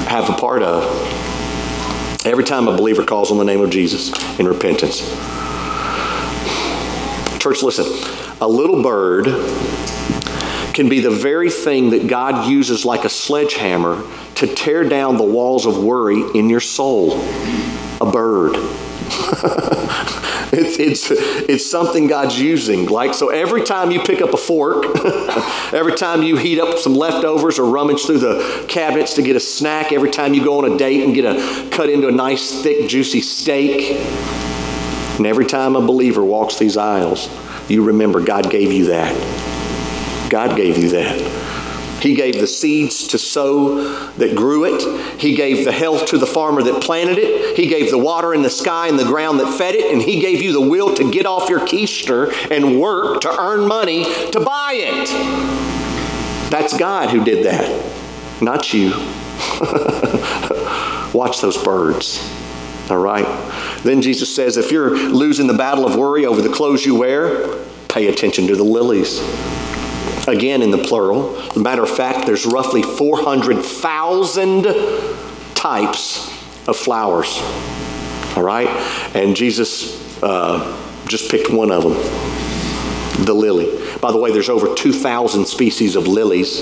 have 0.08 0.28
a 0.28 0.32
part 0.32 0.64
of. 0.64 0.82
Every 2.26 2.42
time 2.42 2.66
a 2.66 2.76
believer 2.76 3.04
calls 3.04 3.30
on 3.30 3.38
the 3.38 3.44
name 3.44 3.60
of 3.60 3.70
Jesus 3.70 4.10
in 4.40 4.48
repentance. 4.48 4.98
Church, 7.40 7.62
listen 7.62 8.13
a 8.40 8.48
little 8.48 8.82
bird 8.82 9.26
can 10.74 10.88
be 10.88 11.00
the 11.00 11.10
very 11.10 11.50
thing 11.50 11.90
that 11.90 12.08
God 12.08 12.48
uses 12.48 12.84
like 12.84 13.04
a 13.04 13.08
sledgehammer 13.08 14.02
to 14.36 14.46
tear 14.46 14.82
down 14.84 15.16
the 15.16 15.24
walls 15.24 15.66
of 15.66 15.82
worry 15.82 16.22
in 16.34 16.48
your 16.48 16.60
soul. 16.60 17.20
A 18.00 18.10
bird. 18.10 18.56
It's, 20.56 20.78
it's, 20.78 21.10
it's 21.10 21.68
something 21.68 22.06
God's 22.06 22.38
using. 22.38 22.86
Like, 22.86 23.14
so 23.14 23.30
every 23.30 23.64
time 23.64 23.90
you 23.90 24.00
pick 24.00 24.22
up 24.22 24.34
a 24.34 24.36
fork, 24.36 24.84
every 25.72 25.94
time 25.94 26.22
you 26.22 26.36
heat 26.36 26.60
up 26.60 26.78
some 26.78 26.94
leftovers 26.94 27.58
or 27.58 27.68
rummage 27.68 28.04
through 28.04 28.18
the 28.18 28.64
cabinets 28.68 29.14
to 29.14 29.22
get 29.22 29.34
a 29.34 29.40
snack, 29.40 29.92
every 29.92 30.10
time 30.10 30.32
you 30.32 30.44
go 30.44 30.58
on 30.58 30.72
a 30.72 30.78
date 30.78 31.04
and 31.04 31.14
get 31.14 31.24
a 31.24 31.68
cut 31.70 31.90
into 31.90 32.06
a 32.06 32.12
nice, 32.12 32.62
thick, 32.62 32.88
juicy 32.88 33.20
steak, 33.20 33.98
and 35.16 35.26
every 35.26 35.46
time 35.46 35.74
a 35.74 35.80
believer 35.80 36.24
walks 36.24 36.58
these 36.58 36.76
aisles, 36.76 37.28
you 37.68 37.84
remember 37.84 38.20
God 38.20 38.50
gave 38.50 38.72
you 38.72 38.86
that. 38.86 40.30
God 40.30 40.56
gave 40.56 40.78
you 40.78 40.90
that. 40.90 41.44
He 42.04 42.14
gave 42.14 42.38
the 42.38 42.46
seeds 42.46 43.08
to 43.08 43.18
sow 43.18 43.82
that 44.18 44.36
grew 44.36 44.64
it. 44.64 45.18
He 45.18 45.34
gave 45.34 45.64
the 45.64 45.72
health 45.72 46.04
to 46.06 46.18
the 46.18 46.26
farmer 46.26 46.62
that 46.62 46.82
planted 46.82 47.16
it. 47.16 47.56
He 47.56 47.66
gave 47.66 47.90
the 47.90 47.96
water 47.96 48.34
in 48.34 48.42
the 48.42 48.50
sky 48.50 48.88
and 48.88 48.98
the 48.98 49.04
ground 49.04 49.40
that 49.40 49.56
fed 49.56 49.74
it. 49.74 49.90
And 49.90 50.02
He 50.02 50.20
gave 50.20 50.42
you 50.42 50.52
the 50.52 50.60
will 50.60 50.94
to 50.96 51.10
get 51.10 51.24
off 51.24 51.48
your 51.48 51.60
keister 51.60 52.30
and 52.50 52.78
work 52.78 53.22
to 53.22 53.34
earn 53.34 53.66
money 53.66 54.04
to 54.32 54.40
buy 54.40 54.72
it. 54.74 55.08
That's 56.50 56.76
God 56.76 57.08
who 57.08 57.24
did 57.24 57.46
that, 57.46 58.42
not 58.42 58.74
you. 58.74 58.90
Watch 61.14 61.40
those 61.40 61.56
birds. 61.56 62.18
All 62.90 62.98
right? 62.98 63.26
Then 63.82 64.02
Jesus 64.02 64.34
says 64.34 64.56
if 64.56 64.70
you're 64.70 64.96
losing 64.96 65.46
the 65.46 65.54
battle 65.54 65.86
of 65.86 65.96
worry 65.96 66.26
over 66.26 66.42
the 66.42 66.52
clothes 66.52 66.84
you 66.84 66.94
wear, 66.96 67.56
pay 67.88 68.08
attention 68.08 68.46
to 68.48 68.56
the 68.56 68.64
lilies 68.64 69.20
again 70.26 70.62
in 70.62 70.70
the 70.70 70.78
plural. 70.78 71.40
Matter 71.56 71.82
of 71.82 71.90
fact, 71.90 72.26
there's 72.26 72.46
roughly 72.46 72.82
400,000 72.82 74.64
types 75.54 76.28
of 76.68 76.76
flowers. 76.76 77.38
All 78.36 78.42
right? 78.42 78.68
And 79.14 79.36
Jesus 79.36 80.22
uh, 80.22 80.80
just 81.06 81.30
picked 81.30 81.50
one 81.50 81.70
of 81.70 81.82
them 81.82 81.94
the 83.24 83.34
lily. 83.34 83.70
By 84.00 84.12
the 84.12 84.18
way, 84.18 84.32
there's 84.32 84.48
over 84.48 84.74
2,000 84.74 85.46
species 85.46 85.96
of 85.96 86.06
lilies. 86.06 86.60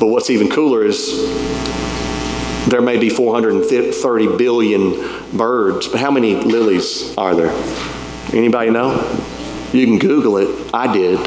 But 0.00 0.06
what's 0.06 0.30
even 0.30 0.48
cooler 0.48 0.84
is 0.84 1.10
there 2.68 2.80
may 2.80 2.98
be 2.98 3.10
430 3.10 4.36
billion 4.36 5.36
birds, 5.36 5.88
but 5.88 6.00
how 6.00 6.10
many 6.10 6.36
lilies 6.36 7.16
are 7.16 7.34
there? 7.34 7.50
Anybody 8.32 8.70
know? 8.70 8.94
You 9.72 9.86
can 9.86 9.98
Google 9.98 10.36
it. 10.36 10.70
I 10.72 10.92
did. 10.92 11.18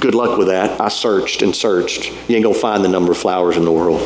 Good 0.00 0.14
luck 0.14 0.38
with 0.38 0.48
that. 0.48 0.80
I 0.80 0.88
searched 0.88 1.42
and 1.42 1.54
searched. 1.54 2.12
You 2.28 2.36
ain't 2.36 2.44
to 2.54 2.60
find 2.60 2.84
the 2.84 2.88
number 2.88 3.12
of 3.12 3.18
flowers 3.18 3.56
in 3.56 3.64
the 3.64 3.72
world 3.72 4.00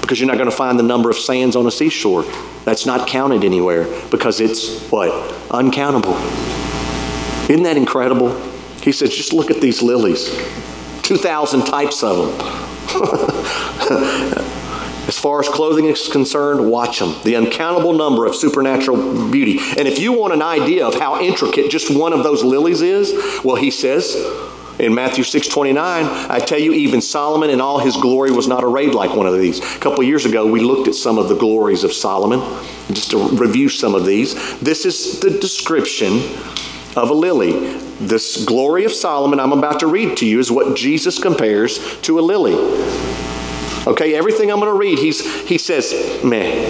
because 0.00 0.20
you're 0.20 0.28
not 0.28 0.38
to 0.50 0.56
find 0.56 0.78
the 0.78 0.84
number 0.84 1.10
of 1.10 1.16
sands 1.16 1.56
on 1.56 1.66
a 1.66 1.70
seashore. 1.70 2.24
That's 2.64 2.86
not 2.86 3.08
counted 3.08 3.44
anywhere 3.44 3.86
because 4.10 4.40
it's 4.40 4.88
what? 4.90 5.10
Uncountable. 5.50 6.14
Isn't 7.50 7.64
that 7.64 7.76
incredible? 7.76 8.40
He 8.82 8.92
says, 8.92 9.14
just 9.14 9.32
look 9.32 9.50
at 9.50 9.60
these 9.60 9.82
lilies 9.82 10.30
2,000 11.02 11.64
types 11.64 12.02
of 12.02 12.38
them. 12.38 14.46
Far 15.26 15.40
as 15.40 15.48
clothing 15.48 15.86
is 15.86 16.06
concerned, 16.06 16.70
watch 16.70 17.00
them. 17.00 17.12
The 17.24 17.34
uncountable 17.34 17.92
number 17.92 18.26
of 18.26 18.36
supernatural 18.36 19.28
beauty. 19.28 19.58
And 19.76 19.88
if 19.88 19.98
you 19.98 20.12
want 20.12 20.32
an 20.32 20.40
idea 20.40 20.86
of 20.86 21.00
how 21.00 21.20
intricate 21.20 21.68
just 21.68 21.90
one 21.90 22.12
of 22.12 22.22
those 22.22 22.44
lilies 22.44 22.80
is, 22.80 23.12
well, 23.42 23.56
he 23.56 23.72
says 23.72 24.14
in 24.78 24.94
Matthew 24.94 25.24
6 25.24 25.48
29, 25.48 26.04
I 26.30 26.38
tell 26.38 26.60
you, 26.60 26.74
even 26.74 27.00
Solomon 27.00 27.50
in 27.50 27.60
all 27.60 27.80
his 27.80 27.96
glory 27.96 28.30
was 28.30 28.46
not 28.46 28.62
arrayed 28.62 28.94
like 28.94 29.16
one 29.16 29.26
of 29.26 29.36
these. 29.36 29.58
A 29.58 29.80
couple 29.80 30.04
years 30.04 30.26
ago, 30.26 30.46
we 30.46 30.60
looked 30.60 30.86
at 30.86 30.94
some 30.94 31.18
of 31.18 31.28
the 31.28 31.36
glories 31.36 31.82
of 31.82 31.92
Solomon, 31.92 32.38
just 32.92 33.10
to 33.10 33.18
review 33.30 33.68
some 33.68 33.96
of 33.96 34.06
these. 34.06 34.32
This 34.60 34.86
is 34.86 35.18
the 35.18 35.30
description 35.30 36.18
of 36.94 37.10
a 37.10 37.14
lily. 37.14 37.76
This 37.98 38.44
glory 38.44 38.84
of 38.84 38.92
Solomon 38.92 39.40
I'm 39.40 39.52
about 39.52 39.80
to 39.80 39.88
read 39.88 40.18
to 40.18 40.24
you 40.24 40.38
is 40.38 40.52
what 40.52 40.76
Jesus 40.76 41.18
compares 41.20 42.00
to 42.02 42.20
a 42.20 42.22
lily. 42.22 43.15
Okay, 43.86 44.14
everything 44.14 44.50
I'm 44.50 44.58
going 44.58 44.72
to 44.72 44.78
read, 44.78 44.98
he's, 44.98 45.24
he 45.46 45.58
says, 45.58 46.20
meh, 46.24 46.66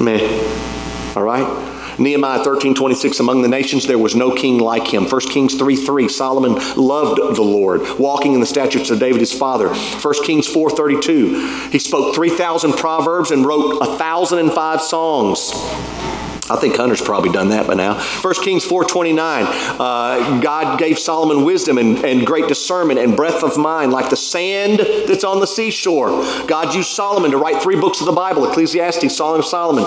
meh. 0.00 1.12
All 1.14 1.22
right? 1.22 1.98
Nehemiah 1.98 2.42
13, 2.42 2.74
26, 2.74 3.20
among 3.20 3.42
the 3.42 3.48
nations 3.48 3.86
there 3.86 3.98
was 3.98 4.14
no 4.14 4.34
king 4.34 4.58
like 4.58 4.86
him. 4.86 5.06
1 5.06 5.20
Kings 5.28 5.54
3, 5.54 5.76
3, 5.76 6.08
Solomon 6.08 6.54
loved 6.76 7.36
the 7.36 7.42
Lord, 7.42 7.82
walking 7.98 8.32
in 8.32 8.40
the 8.40 8.46
statutes 8.46 8.90
of 8.90 8.98
David 8.98 9.20
his 9.20 9.32
father. 9.32 9.68
1 9.68 10.14
Kings 10.24 10.48
4, 10.48 10.70
32, 10.70 11.68
he 11.70 11.78
spoke 11.78 12.14
3,000 12.14 12.72
proverbs 12.72 13.30
and 13.30 13.44
wrote 13.44 13.78
1,005 13.80 14.80
songs. 14.80 15.52
I 16.52 16.56
think 16.56 16.76
Hunter's 16.76 17.00
probably 17.00 17.30
done 17.30 17.48
that 17.48 17.66
by 17.66 17.74
now. 17.74 17.94
1 17.94 18.34
Kings 18.42 18.66
4.29, 18.66 19.18
uh, 19.78 20.40
God 20.40 20.78
gave 20.78 20.98
Solomon 20.98 21.44
wisdom 21.44 21.78
and, 21.78 22.04
and 22.04 22.26
great 22.26 22.48
discernment 22.48 23.00
and 23.00 23.16
breadth 23.16 23.42
of 23.42 23.56
mind 23.56 23.92
like 23.92 24.10
the 24.10 24.16
sand 24.16 24.80
that's 25.06 25.24
on 25.24 25.40
the 25.40 25.46
seashore. 25.46 26.10
God 26.46 26.74
used 26.74 26.90
Solomon 26.90 27.30
to 27.30 27.38
write 27.38 27.62
three 27.62 27.80
books 27.80 28.00
of 28.00 28.06
the 28.06 28.12
Bible, 28.12 28.48
Ecclesiastes, 28.50 29.16
Song 29.16 29.38
of 29.38 29.44
Solomon, 29.44 29.84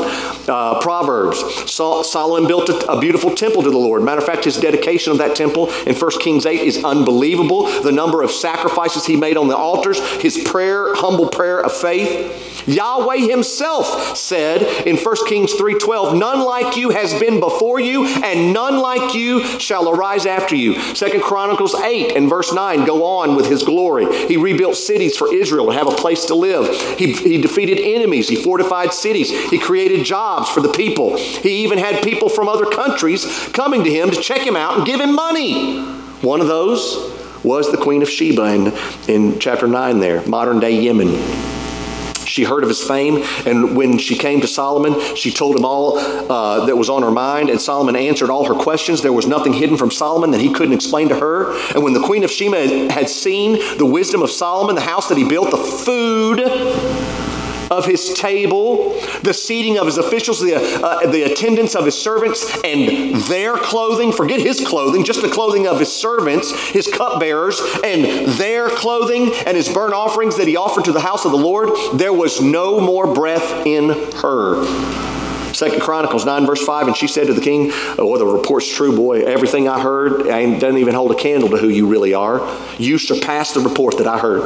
uh, 0.48 0.80
Proverbs. 0.82 1.40
Sol- 1.72 2.04
Solomon 2.04 2.48
built 2.48 2.70
a, 2.70 2.92
a 2.92 3.00
beautiful 3.00 3.36
temple 3.36 3.62
to 3.64 3.70
the 3.70 3.78
Lord. 3.78 4.02
Matter 4.02 4.22
of 4.22 4.26
fact, 4.26 4.46
his 4.46 4.58
dedication 4.58 5.12
of 5.12 5.20
that 5.20 5.36
temple 5.36 5.70
in 5.84 5.96
1 5.96 6.12
Kings 6.20 6.46
8 6.46 6.62
is 6.62 6.84
unbelievable. 6.84 7.68
The 7.82 7.92
number 7.92 8.22
of 8.24 8.32
sacrifices 8.32 9.06
he 9.06 9.16
made 9.16 9.38
on 9.38 9.48
the 9.48 9.58
altars, 9.58 10.00
his 10.22 10.38
prayer, 10.44 10.96
humble 10.96 11.30
prayer 11.30 11.60
of 11.60 11.72
faith. 11.72 12.68
Yahweh 12.68 13.18
himself 13.18 14.18
said 14.18 14.64
in 14.88 14.98
1 14.98 15.16
Kings 15.28 15.54
3:12, 15.54 16.16
"None 16.16 16.42
like 16.42 16.55
you 16.78 16.90
has 16.90 17.14
been 17.20 17.40
before 17.40 17.80
you, 17.80 18.06
and 18.06 18.54
none 18.54 18.80
like 18.80 19.14
you 19.14 19.44
shall 19.60 19.90
arise 19.90 20.26
after 20.26 20.56
you." 20.56 20.80
Second 20.96 21.22
Chronicles 21.22 21.76
8 21.76 22.16
and 22.16 22.30
verse 22.30 22.54
9 22.54 22.86
go 22.86 23.04
on 23.04 23.36
with 23.36 23.48
his 23.48 23.64
glory. 23.64 24.06
He 24.28 24.38
rebuilt 24.38 24.76
cities 24.76 25.18
for 25.18 25.34
Israel 25.34 25.68
to 25.68 25.74
have 25.74 25.88
a 25.88 25.96
place 25.96 26.26
to 26.26 26.36
live. 26.36 26.68
He, 26.98 27.14
he 27.14 27.42
defeated 27.42 27.80
enemies, 27.80 28.28
he 28.28 28.36
fortified 28.36 28.94
cities, 28.94 29.30
he 29.50 29.58
created 29.58 30.06
jobs 30.06 30.50
for 30.50 30.62
the 30.62 30.70
people. 30.72 31.18
He 31.18 31.64
even 31.64 31.78
had 31.78 32.04
people 32.04 32.30
from 32.30 32.48
other 32.48 32.66
countries 32.66 33.26
coming 33.54 33.84
to 33.84 33.92
him 33.92 34.12
to 34.12 34.22
check 34.22 34.42
him 34.42 34.56
out 34.56 34.78
and 34.78 34.86
give 34.86 35.00
him 35.00 35.16
money. 35.16 35.84
One 36.22 36.42
of 36.42 36.48
those 36.48 37.14
was 37.44 37.72
the 37.72 37.78
Queen 37.78 38.02
of 38.02 38.10
Sheba 38.10 38.44
in, 38.46 38.74
in 39.08 39.40
chapter 39.40 39.68
9 39.68 40.00
there, 40.00 40.26
modern 40.28 40.60
day 40.60 40.82
Yemen. 40.82 41.45
She 42.36 42.44
heard 42.44 42.64
of 42.64 42.70
his 42.70 42.84
fame, 42.84 43.24
and 43.46 43.78
when 43.78 43.98
she 43.98 44.18
came 44.18 44.42
to 44.42 44.48
Solomon, 44.48 45.00
she 45.16 45.32
told 45.32 45.56
him 45.56 45.64
all 45.64 45.98
uh, 45.98 46.66
that 46.66 46.76
was 46.76 46.90
on 46.90 47.02
her 47.02 47.10
mind, 47.10 47.50
and 47.50 47.62
Solomon 47.62 47.96
answered 47.96 48.30
all 48.30 48.44
her 48.44 48.62
questions. 48.62 49.02
There 49.02 49.14
was 49.14 49.26
nothing 49.26 49.54
hidden 49.54 49.78
from 49.78 49.90
Solomon 49.90 50.32
that 50.32 50.42
he 50.42 50.52
couldn't 50.52 50.74
explain 50.74 51.08
to 51.08 51.16
her. 51.16 51.58
And 51.74 51.82
when 51.82 51.94
the 51.94 52.02
queen 52.02 52.26
of 52.26 52.30
Sheba 52.30 52.92
had 52.92 53.10
seen 53.10 53.54
the 53.78 53.86
wisdom 53.86 54.22
of 54.22 54.30
Solomon, 54.30 54.76
the 54.76 54.82
house 54.82 55.08
that 55.08 55.18
he 55.18 55.24
built, 55.24 55.50
the 55.50 55.56
food, 55.56 56.42
of 57.72 57.86
his 57.86 58.14
table, 58.14 59.00
the 59.24 59.34
seating 59.34 59.78
of 59.78 59.86
his 59.86 59.98
officials, 59.98 60.40
the, 60.40 60.56
uh, 60.56 61.10
the 61.10 61.24
attendance 61.24 61.76
of 61.76 61.86
his 61.86 62.00
servants, 62.00 62.46
and 62.64 63.16
their 63.24 63.58
clothing. 63.58 64.12
Forget 64.12 64.40
his 64.40 64.66
clothing, 64.66 65.04
just 65.04 65.22
the 65.22 65.30
clothing 65.30 65.68
of 65.68 65.80
his 65.80 65.92
servants, 65.92 66.52
his 66.70 66.88
cupbearers, 66.88 67.62
and 67.84 68.28
their 68.34 68.70
clothing, 68.70 69.34
and 69.46 69.58
his 69.58 69.70
burnt 69.70 69.94
offerings 69.94 70.38
that 70.38 70.48
he 70.48 70.56
offered 70.56 70.86
to 70.86 70.92
the 70.92 71.02
house 71.02 71.26
of 71.26 71.32
the 71.32 71.38
Lord. 71.38 71.70
There 71.94 72.14
was 72.14 72.42
no 72.42 72.80
more 72.80 73.14
breath 73.14 73.66
in 73.66 73.90
her. 74.18 74.64
Second 75.56 75.82
Chronicles 75.82 76.26
9, 76.26 76.46
verse 76.46 76.66
5, 76.66 76.88
and 76.88 76.98
she 76.98 77.08
said 77.08 77.28
to 77.28 77.34
the 77.34 77.42
king, 77.42 77.70
Oh, 77.98 78.18
the 78.18 78.26
report's 78.26 78.68
true, 78.68 78.94
boy. 78.94 79.22
Everything 79.22 79.70
I 79.70 79.82
heard 79.82 80.26
doesn't 80.26 80.78
even 80.78 80.94
hold 80.94 81.12
a 81.12 81.16
candle 81.16 81.50
to 81.50 81.58
who 81.58 81.70
you 81.70 81.88
really 81.88 82.14
are. 82.14 82.42
You 82.78 82.98
surpass 82.98 83.54
the 83.54 83.62
report 83.62 83.98
that 84.00 84.08
I 84.08 84.20
heard. 84.20 84.44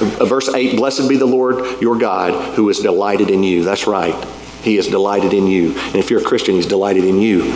Uh, 0.00 0.24
verse 0.24 0.48
8, 0.48 0.76
Blessed 0.76 1.08
be 1.08 1.16
the 1.16 1.26
Lord 1.26 1.80
your 1.80 1.98
God 1.98 2.54
who 2.54 2.68
is 2.68 2.78
delighted 2.78 3.30
in 3.30 3.42
you. 3.42 3.64
That's 3.64 3.86
right. 3.86 4.14
He 4.62 4.76
is 4.76 4.88
delighted 4.88 5.32
in 5.32 5.46
you. 5.46 5.78
And 5.78 5.96
if 5.96 6.10
you're 6.10 6.20
a 6.20 6.24
Christian, 6.24 6.54
he's 6.54 6.66
delighted 6.66 7.04
in 7.04 7.20
you. 7.20 7.52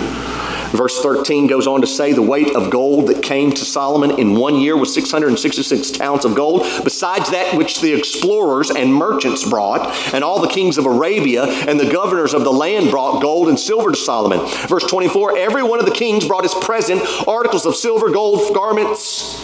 Verse 0.72 1.02
13 1.02 1.48
goes 1.48 1.66
on 1.66 1.82
to 1.82 1.86
say 1.86 2.12
the 2.12 2.22
weight 2.22 2.56
of 2.56 2.70
gold 2.70 3.08
that 3.08 3.22
came 3.22 3.50
to 3.52 3.64
Solomon 3.64 4.18
in 4.18 4.34
one 4.34 4.56
year 4.56 4.74
was 4.74 4.94
666 4.94 5.90
talents 5.90 6.24
of 6.24 6.34
gold, 6.34 6.62
besides 6.82 7.30
that 7.30 7.54
which 7.54 7.82
the 7.82 7.92
explorers 7.92 8.70
and 8.70 8.92
merchants 8.92 9.48
brought, 9.48 9.94
and 10.14 10.24
all 10.24 10.40
the 10.40 10.48
kings 10.48 10.78
of 10.78 10.86
Arabia 10.86 11.44
and 11.44 11.78
the 11.78 11.90
governors 11.92 12.32
of 12.32 12.44
the 12.44 12.52
land 12.52 12.90
brought 12.90 13.20
gold 13.20 13.50
and 13.50 13.60
silver 13.60 13.90
to 13.90 13.96
Solomon. 13.96 14.40
Verse 14.66 14.84
24 14.84 15.36
every 15.36 15.62
one 15.62 15.78
of 15.78 15.84
the 15.84 15.92
kings 15.92 16.26
brought 16.26 16.44
his 16.44 16.54
present 16.54 17.02
articles 17.28 17.66
of 17.66 17.76
silver, 17.76 18.10
gold, 18.10 18.54
garments, 18.54 19.41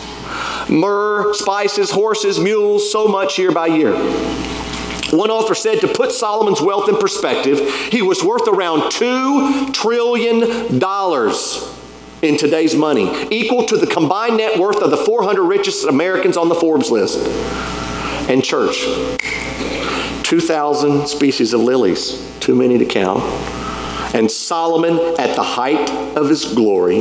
myrrh, 0.68 1.32
spices, 1.34 1.90
horses, 1.90 2.38
mules, 2.38 2.90
so 2.90 3.06
much 3.08 3.38
year 3.38 3.52
by 3.52 3.66
year. 3.66 3.92
One 5.10 5.30
author 5.30 5.54
said 5.54 5.80
to 5.80 5.88
put 5.88 6.12
Solomon's 6.12 6.60
wealth 6.60 6.88
in 6.88 6.96
perspective, 6.96 7.60
he 7.90 8.02
was 8.02 8.22
worth 8.22 8.46
around 8.46 8.92
$2 8.92 9.72
trillion 9.72 10.42
in 12.20 12.36
today's 12.36 12.74
money, 12.74 13.26
equal 13.30 13.64
to 13.66 13.76
the 13.76 13.86
combined 13.86 14.36
net 14.36 14.58
worth 14.58 14.82
of 14.82 14.90
the 14.90 14.96
400 14.96 15.42
richest 15.42 15.86
Americans 15.86 16.36
on 16.36 16.48
the 16.48 16.54
Forbes 16.54 16.90
list. 16.90 17.26
And 18.28 18.44
church, 18.44 18.84
2,000 20.24 21.08
species 21.08 21.54
of 21.54 21.60
lilies, 21.60 22.20
too 22.40 22.54
many 22.54 22.76
to 22.76 22.84
count. 22.84 23.22
And 24.14 24.30
Solomon, 24.30 24.98
at 25.18 25.34
the 25.36 25.42
height 25.42 25.90
of 26.16 26.28
his 26.28 26.52
glory, 26.54 27.00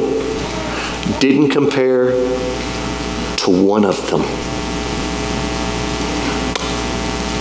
didn't 1.19 1.49
compare 1.49 2.12
one 3.47 3.86
of 3.86 4.10
them. 4.10 4.21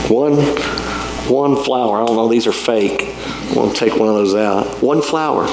One, 0.08 0.36
one 1.28 1.56
flower. 1.64 2.00
I 2.00 2.06
don't 2.06 2.16
know, 2.16 2.28
these 2.28 2.46
are 2.46 2.52
fake. 2.52 3.14
I'm 3.48 3.54
going 3.54 3.72
to 3.72 3.76
take 3.76 3.96
one 3.96 4.08
of 4.08 4.14
those 4.14 4.34
out. 4.34 4.82
One 4.82 5.02
flower. 5.02 5.46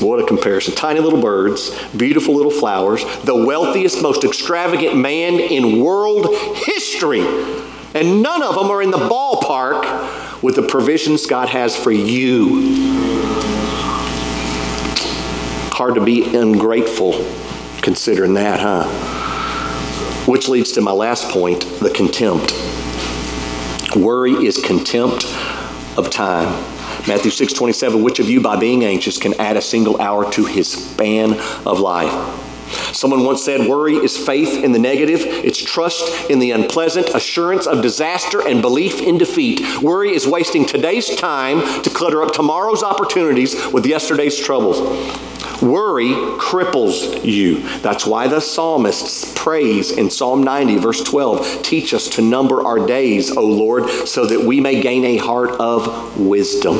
What 0.00 0.20
a 0.20 0.26
comparison. 0.26 0.74
Tiny 0.74 1.00
little 1.00 1.20
birds, 1.20 1.70
beautiful 1.96 2.34
little 2.34 2.50
flowers, 2.50 3.02
the 3.22 3.34
wealthiest, 3.34 4.02
most 4.02 4.24
extravagant 4.24 4.96
man 4.96 5.40
in 5.40 5.80
world 5.82 6.34
history. 6.54 7.22
And 7.94 8.22
none 8.22 8.42
of 8.42 8.56
them 8.56 8.70
are 8.70 8.82
in 8.82 8.90
the 8.90 8.98
ballpark 8.98 10.42
with 10.42 10.54
the 10.54 10.62
provisions 10.62 11.24
God 11.24 11.48
has 11.48 11.74
for 11.74 11.90
you. 11.90 13.15
Hard 15.86 15.94
to 15.94 16.04
be 16.04 16.34
ungrateful 16.36 17.12
considering 17.80 18.34
that, 18.34 18.58
huh? 18.58 18.88
Which 20.28 20.48
leads 20.48 20.72
to 20.72 20.80
my 20.80 20.90
last 20.90 21.30
point 21.30 21.60
the 21.78 21.90
contempt. 21.90 22.52
Worry 23.94 24.32
is 24.32 24.56
contempt 24.56 25.26
of 25.96 26.10
time. 26.10 26.48
Matthew 27.06 27.30
6 27.30 27.52
27, 27.52 28.02
which 28.02 28.18
of 28.18 28.28
you 28.28 28.40
by 28.40 28.56
being 28.56 28.84
anxious 28.84 29.16
can 29.16 29.34
add 29.34 29.56
a 29.56 29.62
single 29.62 30.00
hour 30.00 30.28
to 30.32 30.44
his 30.44 30.72
span 30.72 31.34
of 31.64 31.78
life? 31.78 32.42
Someone 32.92 33.22
once 33.22 33.44
said, 33.44 33.68
Worry 33.68 33.94
is 33.94 34.18
faith 34.18 34.64
in 34.64 34.72
the 34.72 34.80
negative, 34.80 35.20
it's 35.20 35.62
trust 35.62 36.28
in 36.28 36.40
the 36.40 36.50
unpleasant, 36.50 37.10
assurance 37.10 37.68
of 37.68 37.80
disaster, 37.80 38.44
and 38.44 38.60
belief 38.60 39.00
in 39.00 39.18
defeat. 39.18 39.80
Worry 39.80 40.16
is 40.16 40.26
wasting 40.26 40.66
today's 40.66 41.14
time 41.14 41.60
to 41.82 41.90
clutter 41.90 42.24
up 42.24 42.32
tomorrow's 42.32 42.82
opportunities 42.82 43.54
with 43.68 43.86
yesterday's 43.86 44.36
troubles. 44.36 44.80
Worry 45.66 46.10
cripples 46.38 47.24
you. 47.24 47.60
That's 47.80 48.06
why 48.06 48.28
the 48.28 48.40
psalmists 48.40 49.32
praise 49.34 49.90
in 49.90 50.10
Psalm 50.10 50.44
90, 50.44 50.76
verse 50.76 51.02
12 51.02 51.62
teach 51.62 51.92
us 51.92 52.08
to 52.10 52.22
number 52.22 52.64
our 52.64 52.86
days, 52.86 53.36
O 53.36 53.44
Lord, 53.44 53.90
so 54.06 54.26
that 54.26 54.40
we 54.40 54.60
may 54.60 54.80
gain 54.80 55.04
a 55.04 55.16
heart 55.16 55.50
of 55.58 56.20
wisdom. 56.20 56.76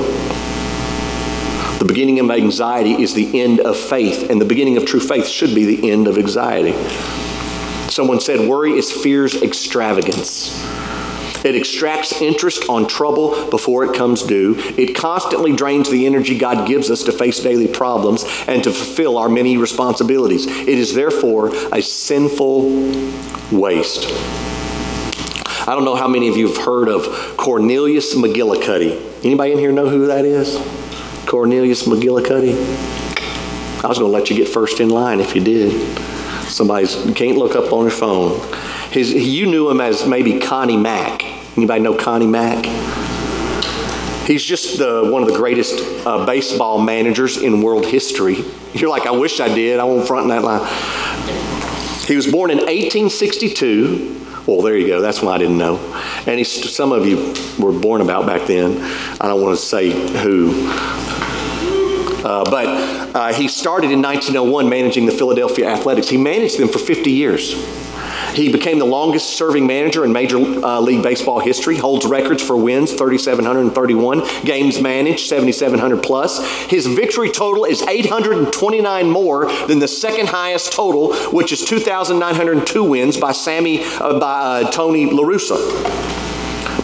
The 1.78 1.84
beginning 1.84 2.20
of 2.20 2.30
anxiety 2.30 3.02
is 3.02 3.12
the 3.14 3.40
end 3.40 3.58
of 3.60 3.76
faith, 3.76 4.30
and 4.30 4.40
the 4.40 4.44
beginning 4.44 4.76
of 4.76 4.86
true 4.86 5.00
faith 5.00 5.26
should 5.26 5.54
be 5.54 5.76
the 5.76 5.90
end 5.90 6.06
of 6.06 6.16
anxiety. 6.16 6.72
Someone 7.90 8.20
said, 8.20 8.48
Worry 8.48 8.78
is 8.78 8.92
fear's 8.92 9.42
extravagance. 9.42 10.64
It 11.44 11.54
extracts 11.54 12.20
interest 12.20 12.68
on 12.68 12.86
trouble 12.86 13.50
before 13.50 13.84
it 13.84 13.94
comes 13.96 14.22
due. 14.22 14.54
It 14.76 14.94
constantly 14.94 15.54
drains 15.54 15.90
the 15.90 16.06
energy 16.06 16.38
God 16.38 16.66
gives 16.66 16.90
us 16.90 17.02
to 17.04 17.12
face 17.12 17.40
daily 17.40 17.68
problems 17.68 18.24
and 18.46 18.62
to 18.64 18.70
fulfill 18.70 19.18
our 19.18 19.28
many 19.28 19.56
responsibilities. 19.56 20.46
It 20.46 20.68
is 20.68 20.94
therefore 20.94 21.54
a 21.72 21.82
sinful 21.82 22.70
waste. 23.52 24.06
I 25.68 25.74
don't 25.74 25.84
know 25.84 25.96
how 25.96 26.06
many 26.06 26.28
of 26.28 26.36
you 26.36 26.46
have 26.46 26.64
heard 26.64 26.88
of 26.88 27.36
Cornelius 27.36 28.14
McGillicuddy. 28.14 29.24
Anybody 29.24 29.52
in 29.52 29.58
here 29.58 29.72
know 29.72 29.88
who 29.88 30.06
that 30.06 30.24
is? 30.24 30.54
Cornelius 31.26 31.82
McGillicuddy? 31.84 32.54
I 33.84 33.88
was 33.88 33.98
going 33.98 34.10
to 34.10 34.16
let 34.18 34.30
you 34.30 34.36
get 34.36 34.48
first 34.48 34.80
in 34.80 34.90
line 34.90 35.20
if 35.20 35.34
you 35.34 35.42
did. 35.42 35.72
Somebody's 36.48 36.94
can't 37.16 37.36
look 37.36 37.56
up 37.56 37.72
on 37.72 37.82
your 37.82 37.90
phone. 37.90 38.40
His, 38.90 39.12
you 39.12 39.46
knew 39.46 39.70
him 39.70 39.80
as 39.80 40.06
maybe 40.06 40.38
Connie 40.38 40.76
Mack. 40.76 41.24
Anybody 41.56 41.80
know 41.80 41.96
Connie 41.96 42.26
Mack? 42.26 42.64
He's 44.26 44.42
just 44.42 44.78
the, 44.78 45.08
one 45.10 45.22
of 45.22 45.28
the 45.28 45.36
greatest 45.36 46.06
uh, 46.06 46.26
baseball 46.26 46.80
managers 46.80 47.36
in 47.36 47.62
world 47.62 47.86
history. 47.86 48.44
You're 48.72 48.90
like, 48.90 49.06
I 49.06 49.12
wish 49.12 49.38
I 49.40 49.54
did. 49.54 49.78
I 49.78 49.84
won't 49.84 50.06
front 50.06 50.24
in 50.24 50.28
that 50.30 50.42
line. 50.42 50.66
He 52.06 52.16
was 52.16 52.26
born 52.26 52.50
in 52.50 52.58
1862. 52.58 54.44
Well, 54.46 54.62
there 54.62 54.76
you 54.76 54.86
go. 54.86 55.00
That's 55.00 55.22
why 55.22 55.34
I 55.34 55.38
didn't 55.38 55.58
know. 55.58 55.76
And 56.26 56.44
some 56.46 56.92
of 56.92 57.06
you 57.06 57.34
were 57.58 57.72
born 57.72 58.00
about 58.00 58.26
back 58.26 58.46
then. 58.46 58.80
I 59.20 59.28
don't 59.28 59.42
want 59.42 59.58
to 59.58 59.64
say 59.64 59.90
who. 59.90 60.68
Uh, 62.24 62.44
but 62.50 62.66
uh, 63.14 63.32
he 63.32 63.46
started 63.46 63.90
in 63.90 64.02
1901 64.02 64.68
managing 64.68 65.06
the 65.06 65.12
Philadelphia 65.12 65.68
Athletics. 65.68 66.08
He 66.08 66.16
managed 66.16 66.58
them 66.58 66.68
for 66.68 66.78
50 66.78 67.10
years. 67.10 67.54
He 68.36 68.52
became 68.52 68.78
the 68.78 68.84
longest 68.84 69.30
serving 69.30 69.66
manager 69.66 70.04
in 70.04 70.12
Major 70.12 70.36
uh, 70.36 70.78
League 70.78 71.02
Baseball 71.02 71.40
history, 71.40 71.76
holds 71.76 72.04
records 72.04 72.42
for 72.42 72.54
wins 72.54 72.92
3,731, 72.92 74.22
games 74.44 74.78
managed 74.78 75.26
7,700 75.26 76.02
plus. 76.02 76.46
His 76.66 76.86
victory 76.86 77.30
total 77.30 77.64
is 77.64 77.80
829 77.80 79.10
more 79.10 79.50
than 79.66 79.78
the 79.78 79.88
second 79.88 80.28
highest 80.28 80.70
total, 80.70 81.14
which 81.30 81.50
is 81.50 81.64
2,902 81.64 82.84
wins 82.84 83.16
by 83.16 83.32
Sammy, 83.32 83.82
uh, 83.82 84.18
by 84.18 84.40
uh, 84.40 84.70
Tony 84.70 85.10
La 85.10 85.22
Russa. 85.22 85.56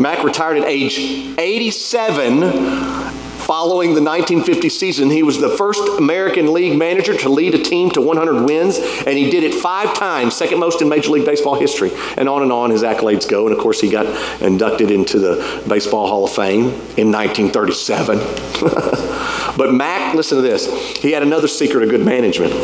Mack 0.00 0.24
retired 0.24 0.56
at 0.56 0.64
age 0.64 0.98
87 1.38 3.11
Following 3.52 3.88
the 3.88 4.00
1950 4.00 4.70
season, 4.70 5.10
he 5.10 5.22
was 5.22 5.38
the 5.38 5.50
first 5.50 5.86
American 5.98 6.54
League 6.54 6.78
manager 6.78 7.14
to 7.14 7.28
lead 7.28 7.54
a 7.54 7.62
team 7.62 7.90
to 7.90 8.00
100 8.00 8.46
wins, 8.46 8.78
and 8.78 9.18
he 9.18 9.28
did 9.28 9.44
it 9.44 9.52
five 9.52 9.92
times, 9.92 10.34
second 10.34 10.58
most 10.58 10.80
in 10.80 10.88
Major 10.88 11.10
League 11.10 11.26
Baseball 11.26 11.56
history. 11.56 11.90
And 12.16 12.30
on 12.30 12.40
and 12.40 12.50
on 12.50 12.70
his 12.70 12.82
accolades 12.82 13.28
go. 13.28 13.46
And 13.46 13.54
of 13.54 13.60
course, 13.60 13.78
he 13.78 13.90
got 13.90 14.06
inducted 14.40 14.90
into 14.90 15.18
the 15.18 15.62
Baseball 15.68 16.06
Hall 16.06 16.24
of 16.24 16.32
Fame 16.32 16.68
in 16.96 17.12
1937. 17.12 18.16
but 19.58 19.74
Mack, 19.74 20.14
listen 20.14 20.36
to 20.36 20.42
this. 20.42 20.66
He 20.96 21.12
had 21.12 21.22
another 21.22 21.46
secret 21.46 21.82
of 21.82 21.90
good 21.90 22.06
management. 22.06 22.54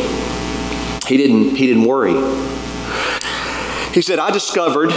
He 1.06 1.18
didn't, 1.18 1.54
he 1.54 1.66
didn't 1.66 1.84
worry. 1.84 2.14
He 3.92 4.00
said, 4.00 4.18
I 4.18 4.30
discovered 4.30 4.90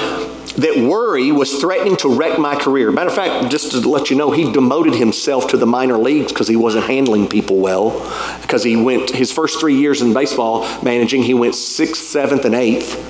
that 0.58 0.78
worry 0.78 1.32
was 1.32 1.60
threatening 1.60 1.96
to 1.98 2.10
wreck 2.10 2.40
my 2.40 2.56
career. 2.56 2.92
Matter 2.92 3.10
of 3.10 3.16
fact, 3.16 3.52
just 3.52 3.72
to 3.72 3.80
let 3.90 4.10
you 4.10 4.16
know, 4.16 4.32
he 4.32 4.52
demoted 4.52 4.96
himself 4.96 5.48
to 5.50 5.58
the 5.58 5.66
minor 5.66 5.98
leagues 5.98 6.32
because 6.32 6.48
he 6.48 6.56
wasn't 6.56 6.86
handling 6.86 7.28
people 7.28 7.58
well. 7.58 7.92
Because 8.42 8.64
he 8.64 8.76
went, 8.76 9.12
his 9.12 9.32
first 9.32 9.60
three 9.60 9.78
years 9.78 10.02
in 10.02 10.14
baseball 10.14 10.62
managing, 10.84 11.24
he 11.24 11.34
went 11.34 11.56
sixth, 11.56 12.04
seventh, 12.04 12.46
and 12.46 12.56
eighth. 12.56 13.08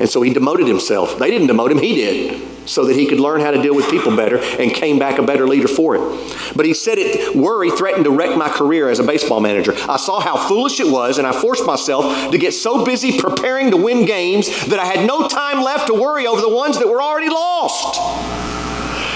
And 0.00 0.08
so 0.08 0.22
he 0.22 0.32
demoted 0.32 0.66
himself. 0.66 1.18
They 1.18 1.30
didn't 1.30 1.48
demote 1.48 1.70
him, 1.70 1.78
he 1.78 1.94
did 1.94 2.51
so 2.66 2.84
that 2.84 2.96
he 2.96 3.06
could 3.06 3.20
learn 3.20 3.40
how 3.40 3.50
to 3.50 3.60
deal 3.62 3.74
with 3.74 3.90
people 3.90 4.14
better 4.16 4.38
and 4.58 4.72
came 4.72 4.98
back 4.98 5.18
a 5.18 5.22
better 5.22 5.46
leader 5.46 5.68
for 5.68 5.96
it. 5.96 6.54
But 6.54 6.66
he 6.66 6.74
said 6.74 6.98
it 6.98 7.34
worry 7.34 7.70
threatened 7.70 8.04
to 8.04 8.10
wreck 8.10 8.36
my 8.36 8.48
career 8.48 8.88
as 8.88 8.98
a 8.98 9.04
baseball 9.04 9.40
manager. 9.40 9.74
I 9.88 9.96
saw 9.96 10.20
how 10.20 10.36
foolish 10.48 10.80
it 10.80 10.90
was 10.90 11.18
and 11.18 11.26
I 11.26 11.32
forced 11.32 11.66
myself 11.66 12.30
to 12.30 12.38
get 12.38 12.52
so 12.52 12.84
busy 12.84 13.18
preparing 13.18 13.70
to 13.70 13.76
win 13.76 14.04
games 14.04 14.48
that 14.66 14.78
I 14.78 14.84
had 14.84 15.06
no 15.06 15.28
time 15.28 15.62
left 15.62 15.86
to 15.88 15.94
worry 15.94 16.26
over 16.26 16.40
the 16.40 16.48
ones 16.48 16.78
that 16.78 16.88
were 16.88 17.02
already 17.02 17.28
lost. 17.28 18.42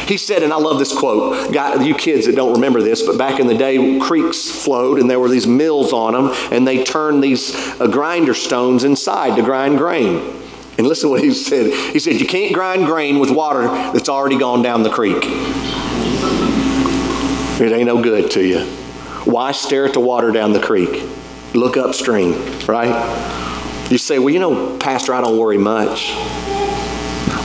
He 0.09 0.19
said, 0.19 0.45
and 0.45 0.53
I 0.53 0.57
love 0.57 0.79
this 0.79 0.97
quote. 0.97 1.53
God, 1.53 1.85
you 1.85 1.95
kids 1.95 2.27
that 2.27 2.37
don't 2.37 2.53
remember 2.53 2.81
this, 2.81 3.03
but 3.03 3.19
back 3.19 3.41
in 3.41 3.49
the 3.49 3.57
day, 3.57 3.99
creeks 3.99 4.49
flowed 4.49 5.01
and 5.01 5.11
there 5.11 5.19
were 5.19 5.29
these 5.29 5.49
mills 5.49 5.93
on 5.93 6.13
them, 6.13 6.33
and 6.53 6.67
they 6.67 6.85
turned 6.85 7.25
these 7.25 7.57
uh, 7.81 7.89
grinder 7.89 8.35
stones 8.35 8.85
inside 8.85 9.35
to 9.37 9.43
grind 9.43 9.79
grain. 9.79 10.46
And 10.79 10.87
listen 10.87 11.09
to 11.09 11.11
what 11.11 11.23
he 11.23 11.33
said. 11.33 11.73
He 11.93 11.99
said, 11.99 12.21
You 12.21 12.27
can't 12.27 12.53
grind 12.53 12.87
grain 12.87 13.19
with 13.19 13.31
water 13.31 13.63
that's 13.63 14.09
already 14.09 14.39
gone 14.39 14.63
down 14.63 14.83
the 14.83 14.91
creek. 14.91 15.25
It 17.59 17.73
ain't 17.73 17.87
no 17.87 18.03
good 18.03 18.31
to 18.33 18.45
you. 18.45 18.61
Why 19.25 19.53
stare 19.53 19.87
at 19.87 19.95
the 19.95 20.01
water 20.01 20.31
down 20.31 20.53
the 20.53 20.61
creek? 20.61 21.03
Look 21.55 21.79
upstream, 21.79 22.33
right? 22.67 23.87
You 23.91 23.97
say, 23.97 24.19
Well, 24.19 24.31
you 24.31 24.39
know, 24.39 24.77
Pastor, 24.77 25.15
I 25.15 25.23
don't 25.23 25.39
worry 25.39 25.57
much. 25.57 26.13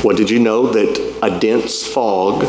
Well, 0.04 0.18
did 0.18 0.30
you 0.30 0.40
know 0.40 0.68
that 0.68 1.20
a 1.22 1.40
dense 1.40 1.88
fog 1.88 2.44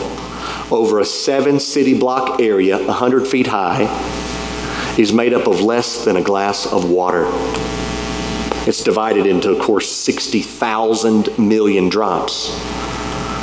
over 0.73 0.99
a 0.99 1.05
seven 1.05 1.61
city 1.61 1.97
block 1.97 2.41
area, 2.41 2.79
100 2.79 3.29
feet 3.29 3.47
high, 3.47 3.85
is 4.99 5.13
made 5.13 5.33
up 5.33 5.47
of 5.47 5.61
less 5.61 6.05
than 6.05 6.17
a 6.17 6.23
glass 6.23 6.67
of 6.67 6.91
water? 6.91 7.27
It's 8.65 8.85
divided 8.85 9.27
into, 9.27 9.51
of 9.51 9.59
course, 9.59 9.91
60,000 9.91 11.37
million 11.37 11.89
drops. 11.89 12.51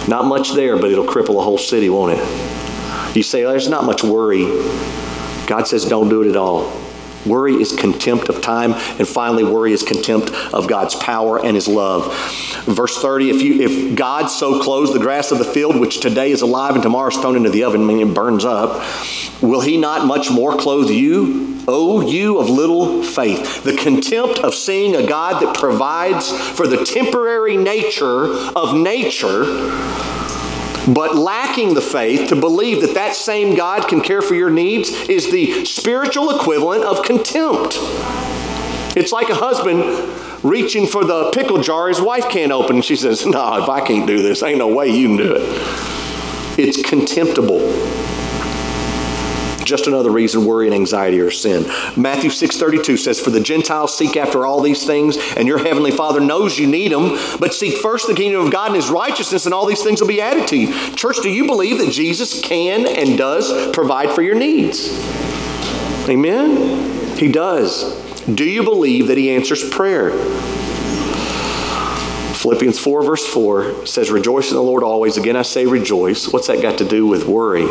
Not 0.07 0.25
much 0.25 0.53
there, 0.53 0.77
but 0.77 0.91
it'll 0.91 1.05
cripple 1.05 1.39
a 1.39 1.43
whole 1.43 1.57
city, 1.57 1.89
won't 1.89 2.17
it? 2.17 3.15
You 3.15 3.23
say, 3.23 3.43
oh, 3.43 3.49
there's 3.49 3.67
not 3.67 3.83
much 3.83 4.01
worry. 4.01 4.45
God 5.45 5.67
says, 5.67 5.83
don't 5.83 6.07
do 6.07 6.21
it 6.21 6.29
at 6.29 6.37
all. 6.37 6.71
Worry 7.25 7.55
is 7.55 7.75
contempt 7.75 8.29
of 8.29 8.41
time, 8.41 8.71
and 8.73 9.05
finally, 9.05 9.43
worry 9.43 9.73
is 9.73 9.83
contempt 9.83 10.31
of 10.53 10.69
God's 10.69 10.95
power 10.95 11.43
and 11.43 11.53
His 11.53 11.67
love. 11.67 12.15
Verse 12.63 12.97
30 13.01 13.29
if, 13.29 13.41
you, 13.41 13.61
if 13.61 13.95
God 13.97 14.27
so 14.27 14.61
clothes 14.61 14.93
the 14.93 14.99
grass 14.99 15.31
of 15.31 15.37
the 15.37 15.43
field, 15.43 15.77
which 15.77 15.99
today 15.99 16.31
is 16.31 16.41
alive 16.41 16.75
and 16.75 16.83
tomorrow 16.83 17.09
is 17.09 17.17
thrown 17.17 17.35
into 17.35 17.49
the 17.49 17.65
oven, 17.65 17.85
meaning 17.85 18.09
it 18.09 18.13
burns 18.13 18.45
up, 18.45 18.85
will 19.41 19.59
He 19.59 19.75
not 19.75 20.05
much 20.05 20.31
more 20.31 20.55
clothe 20.55 20.89
you? 20.89 21.48
O 21.67 22.01
you 22.07 22.39
of 22.39 22.49
little 22.49 23.03
faith. 23.03 23.63
The 23.63 23.75
contempt 23.75 24.39
of 24.39 24.55
seeing 24.55 24.95
a 24.95 25.05
God 25.05 25.41
that 25.41 25.55
provides 25.57 26.31
for 26.31 26.67
the 26.67 26.83
temporary 26.83 27.57
nature 27.57 28.25
of 28.55 28.75
nature 28.75 29.43
But 30.87 31.15
lacking 31.15 31.75
the 31.75 31.81
faith 31.81 32.29
to 32.29 32.35
believe 32.35 32.81
that 32.81 32.95
that 32.95 33.15
same 33.15 33.55
God 33.55 33.87
can 33.87 34.01
care 34.01 34.21
for 34.21 34.33
your 34.33 34.49
needs 34.49 34.89
is 35.09 35.31
the 35.31 35.65
spiritual 35.65 36.31
equivalent 36.31 36.83
of 36.83 37.03
contempt. 37.03 37.77
It's 38.97 39.11
like 39.11 39.29
a 39.29 39.35
husband 39.35 39.83
reaching 40.43 40.87
for 40.87 41.03
the 41.03 41.31
pickle 41.31 41.61
jar 41.61 41.89
his 41.89 42.01
wife 42.01 42.29
can't 42.29 42.51
open. 42.51 42.77
And 42.77 42.85
she 42.85 42.95
says, 42.95 43.25
No, 43.25 43.61
if 43.61 43.69
I 43.69 43.81
can't 43.81 44.07
do 44.07 44.23
this, 44.23 44.41
ain't 44.41 44.57
no 44.57 44.67
way 44.67 44.89
you 44.89 45.09
can 45.09 45.17
do 45.17 45.35
it. 45.35 45.43
It's 46.57 46.81
contemptible. 46.81 47.59
Just 49.63 49.87
another 49.87 50.11
reason 50.11 50.45
worry 50.45 50.65
and 50.65 50.73
anxiety 50.73 51.19
are 51.19 51.31
sin. 51.31 51.63
Matthew 51.95 52.29
6:32 52.29 52.97
says, 52.97 53.19
For 53.19 53.29
the 53.29 53.39
Gentiles 53.39 53.97
seek 53.97 54.17
after 54.17 54.45
all 54.45 54.61
these 54.61 54.85
things, 54.85 55.17
and 55.35 55.47
your 55.47 55.59
heavenly 55.59 55.91
Father 55.91 56.19
knows 56.19 56.57
you 56.57 56.67
need 56.67 56.91
them, 56.91 57.17
but 57.39 57.53
seek 57.53 57.77
first 57.77 58.07
the 58.07 58.13
kingdom 58.13 58.45
of 58.45 58.51
God 58.51 58.67
and 58.67 58.75
his 58.75 58.89
righteousness, 58.89 59.45
and 59.45 59.53
all 59.53 59.65
these 59.65 59.83
things 59.83 60.01
will 60.01 60.07
be 60.07 60.21
added 60.21 60.47
to 60.47 60.57
you. 60.57 60.73
Church, 60.95 61.17
do 61.21 61.29
you 61.29 61.45
believe 61.45 61.77
that 61.79 61.91
Jesus 61.91 62.41
can 62.41 62.87
and 62.87 63.17
does 63.17 63.71
provide 63.73 64.11
for 64.11 64.21
your 64.21 64.35
needs? 64.35 64.89
Amen? 66.07 67.17
He 67.17 67.31
does. 67.31 67.95
Do 68.25 68.43
you 68.43 68.63
believe 68.63 69.07
that 69.07 69.17
he 69.17 69.29
answers 69.31 69.67
prayer? 69.69 70.11
Philippians 72.39 72.79
4, 72.79 73.03
verse 73.03 73.27
4 73.27 73.85
says, 73.85 74.09
Rejoice 74.09 74.49
in 74.49 74.55
the 74.55 74.63
Lord 74.63 74.81
always. 74.81 75.17
Again, 75.17 75.35
I 75.35 75.41
say 75.41 75.65
rejoice. 75.65 76.31
What's 76.31 76.47
that 76.47 76.61
got 76.61 76.77
to 76.77 76.87
do 76.87 77.05
with 77.05 77.25
worry? 77.25 77.67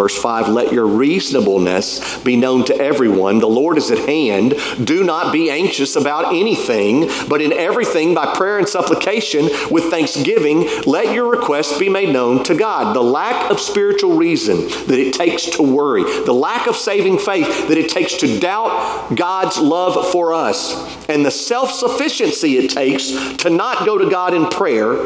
Verse 0.00 0.16
5 0.16 0.48
Let 0.48 0.72
your 0.72 0.86
reasonableness 0.86 2.22
be 2.22 2.34
known 2.34 2.64
to 2.64 2.74
everyone. 2.74 3.38
The 3.38 3.46
Lord 3.46 3.76
is 3.76 3.90
at 3.90 3.98
hand. 3.98 4.54
Do 4.82 5.04
not 5.04 5.30
be 5.30 5.50
anxious 5.50 5.94
about 5.94 6.34
anything, 6.34 7.10
but 7.28 7.42
in 7.42 7.52
everything, 7.52 8.14
by 8.14 8.34
prayer 8.34 8.56
and 8.56 8.66
supplication, 8.66 9.50
with 9.70 9.90
thanksgiving, 9.90 10.66
let 10.86 11.12
your 11.12 11.30
requests 11.30 11.78
be 11.78 11.90
made 11.90 12.14
known 12.14 12.42
to 12.44 12.54
God. 12.54 12.96
The 12.96 13.02
lack 13.02 13.50
of 13.50 13.60
spiritual 13.60 14.16
reason 14.16 14.68
that 14.86 14.98
it 14.98 15.12
takes 15.12 15.44
to 15.56 15.62
worry, 15.62 16.04
the 16.24 16.32
lack 16.32 16.66
of 16.66 16.76
saving 16.76 17.18
faith 17.18 17.68
that 17.68 17.76
it 17.76 17.90
takes 17.90 18.14
to 18.14 18.40
doubt 18.40 19.14
God's 19.14 19.58
love 19.58 20.10
for 20.10 20.32
us, 20.32 20.96
and 21.10 21.26
the 21.26 21.30
self 21.30 21.72
sufficiency 21.72 22.56
it 22.56 22.70
takes 22.70 23.10
to 23.36 23.50
not 23.50 23.84
go 23.84 23.98
to 23.98 24.08
God 24.08 24.32
in 24.32 24.46
prayer 24.46 24.96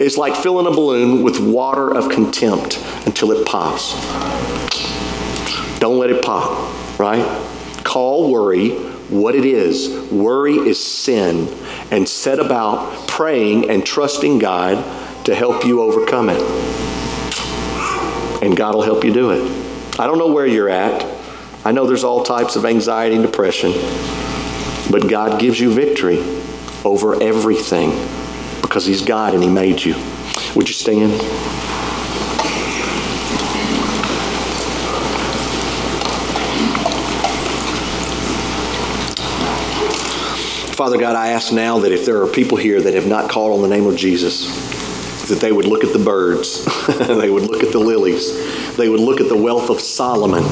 is 0.00 0.16
like 0.16 0.34
filling 0.34 0.66
a 0.66 0.70
balloon 0.70 1.22
with 1.22 1.38
water 1.38 1.94
of 1.94 2.08
contempt 2.08 2.82
until 3.06 3.30
it 3.32 3.46
pops. 3.46 3.92
Don't 5.78 5.98
let 5.98 6.08
it 6.08 6.24
pop, 6.24 6.98
right? 6.98 7.22
Call 7.84 8.32
worry 8.32 8.70
what 9.10 9.34
it 9.34 9.44
is. 9.44 10.10
Worry 10.10 10.54
is 10.54 10.82
sin, 10.82 11.54
and 11.90 12.08
set 12.08 12.38
about 12.38 13.08
praying 13.08 13.68
and 13.68 13.84
trusting 13.84 14.38
God 14.38 14.82
to 15.26 15.34
help 15.34 15.66
you 15.66 15.82
overcome 15.82 16.30
it. 16.30 16.40
And 18.42 18.56
God 18.56 18.74
will 18.74 18.82
help 18.82 19.04
you 19.04 19.12
do 19.12 19.30
it. 19.32 20.00
I 20.00 20.06
don't 20.06 20.18
know 20.18 20.32
where 20.32 20.46
you're 20.46 20.70
at. 20.70 21.04
I 21.62 21.72
know 21.72 21.86
there's 21.86 22.04
all 22.04 22.22
types 22.22 22.56
of 22.56 22.64
anxiety 22.64 23.16
and 23.16 23.24
depression, 23.24 23.72
but 24.90 25.10
God 25.10 25.38
gives 25.38 25.60
you 25.60 25.70
victory 25.70 26.20
over 26.86 27.22
everything 27.22 27.90
because 28.70 28.86
He's 28.86 29.02
God 29.02 29.34
and 29.34 29.42
He 29.42 29.48
made 29.48 29.82
you. 29.82 29.96
Would 30.54 30.68
you 30.68 30.74
stand? 30.74 31.20
Father 40.76 40.98
God, 40.98 41.16
I 41.16 41.32
ask 41.32 41.52
now 41.52 41.80
that 41.80 41.90
if 41.90 42.06
there 42.06 42.22
are 42.22 42.28
people 42.28 42.56
here 42.56 42.80
that 42.80 42.94
have 42.94 43.08
not 43.08 43.28
called 43.28 43.54
on 43.54 43.68
the 43.68 43.76
name 43.76 43.86
of 43.86 43.96
Jesus, 43.96 44.46
that 45.28 45.40
they 45.40 45.50
would 45.50 45.66
look 45.66 45.82
at 45.82 45.92
the 45.92 45.98
birds, 45.98 46.64
they 47.08 47.28
would 47.28 47.50
look 47.50 47.64
at 47.64 47.72
the 47.72 47.78
lilies, 47.80 48.76
they 48.76 48.88
would 48.88 49.00
look 49.00 49.20
at 49.20 49.28
the 49.28 49.36
wealth 49.36 49.68
of 49.68 49.80
Solomon, 49.80 50.44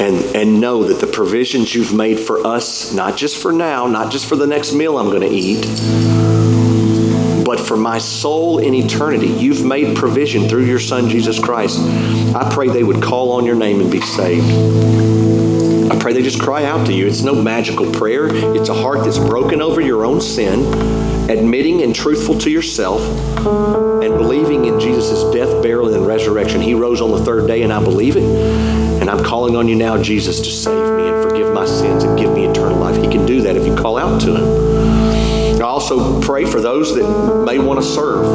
and, 0.00 0.36
and 0.36 0.60
know 0.60 0.84
that 0.84 1.00
the 1.00 1.06
provisions 1.06 1.74
you've 1.74 1.92
made 1.92 2.20
for 2.20 2.46
us, 2.46 2.92
not 2.92 3.16
just 3.16 3.36
for 3.36 3.52
now, 3.52 3.86
not 3.86 4.12
just 4.12 4.26
for 4.26 4.36
the 4.36 4.46
next 4.46 4.72
meal 4.72 4.96
I'm 4.96 5.08
going 5.08 5.22
to 5.22 5.28
eat, 5.28 5.62
but 7.44 7.58
for 7.58 7.76
my 7.76 7.98
soul 7.98 8.58
in 8.58 8.74
eternity, 8.74 9.26
you've 9.26 9.64
made 9.64 9.96
provision 9.96 10.48
through 10.48 10.66
your 10.66 10.78
Son, 10.78 11.08
Jesus 11.08 11.40
Christ. 11.40 11.80
I 12.34 12.48
pray 12.52 12.68
they 12.68 12.84
would 12.84 13.02
call 13.02 13.32
on 13.32 13.44
your 13.44 13.56
name 13.56 13.80
and 13.80 13.90
be 13.90 14.00
saved. 14.00 14.46
I 15.90 15.98
pray 15.98 16.12
they 16.12 16.22
just 16.22 16.40
cry 16.40 16.64
out 16.64 16.86
to 16.86 16.92
you. 16.92 17.06
It's 17.06 17.22
no 17.22 17.34
magical 17.34 17.90
prayer, 17.90 18.28
it's 18.54 18.68
a 18.68 18.74
heart 18.74 19.04
that's 19.04 19.18
broken 19.18 19.60
over 19.60 19.80
your 19.80 20.04
own 20.04 20.20
sin, 20.20 20.60
admitting 21.28 21.82
and 21.82 21.94
truthful 21.94 22.38
to 22.38 22.50
yourself, 22.50 23.00
and 24.04 24.16
believing 24.16 24.66
in 24.66 24.78
Jesus' 24.78 25.24
death, 25.34 25.62
burial, 25.62 25.92
and 25.92 26.06
resurrection. 26.06 26.60
He 26.60 26.74
rose 26.74 27.00
on 27.00 27.10
the 27.10 27.24
third 27.24 27.48
day, 27.48 27.62
and 27.62 27.72
I 27.72 27.82
believe 27.82 28.16
it. 28.16 28.77
And 29.08 29.18
I'm 29.18 29.24
calling 29.24 29.56
on 29.56 29.66
you 29.68 29.74
now, 29.74 29.96
Jesus, 30.02 30.38
to 30.38 30.50
save 30.50 30.94
me 30.94 31.08
and 31.08 31.22
forgive 31.22 31.50
my 31.54 31.64
sins 31.64 32.04
and 32.04 32.18
give 32.18 32.30
me 32.30 32.44
eternal 32.44 32.76
life. 32.76 32.94
He 32.94 33.08
can 33.08 33.24
do 33.24 33.40
that 33.40 33.56
if 33.56 33.66
you 33.66 33.74
call 33.74 33.96
out 33.96 34.20
to 34.20 34.36
Him. 34.36 35.62
I 35.62 35.64
also 35.64 36.20
pray 36.20 36.44
for 36.44 36.60
those 36.60 36.94
that 36.94 37.44
may 37.46 37.58
want 37.58 37.80
to 37.80 37.86
serve. 37.86 38.26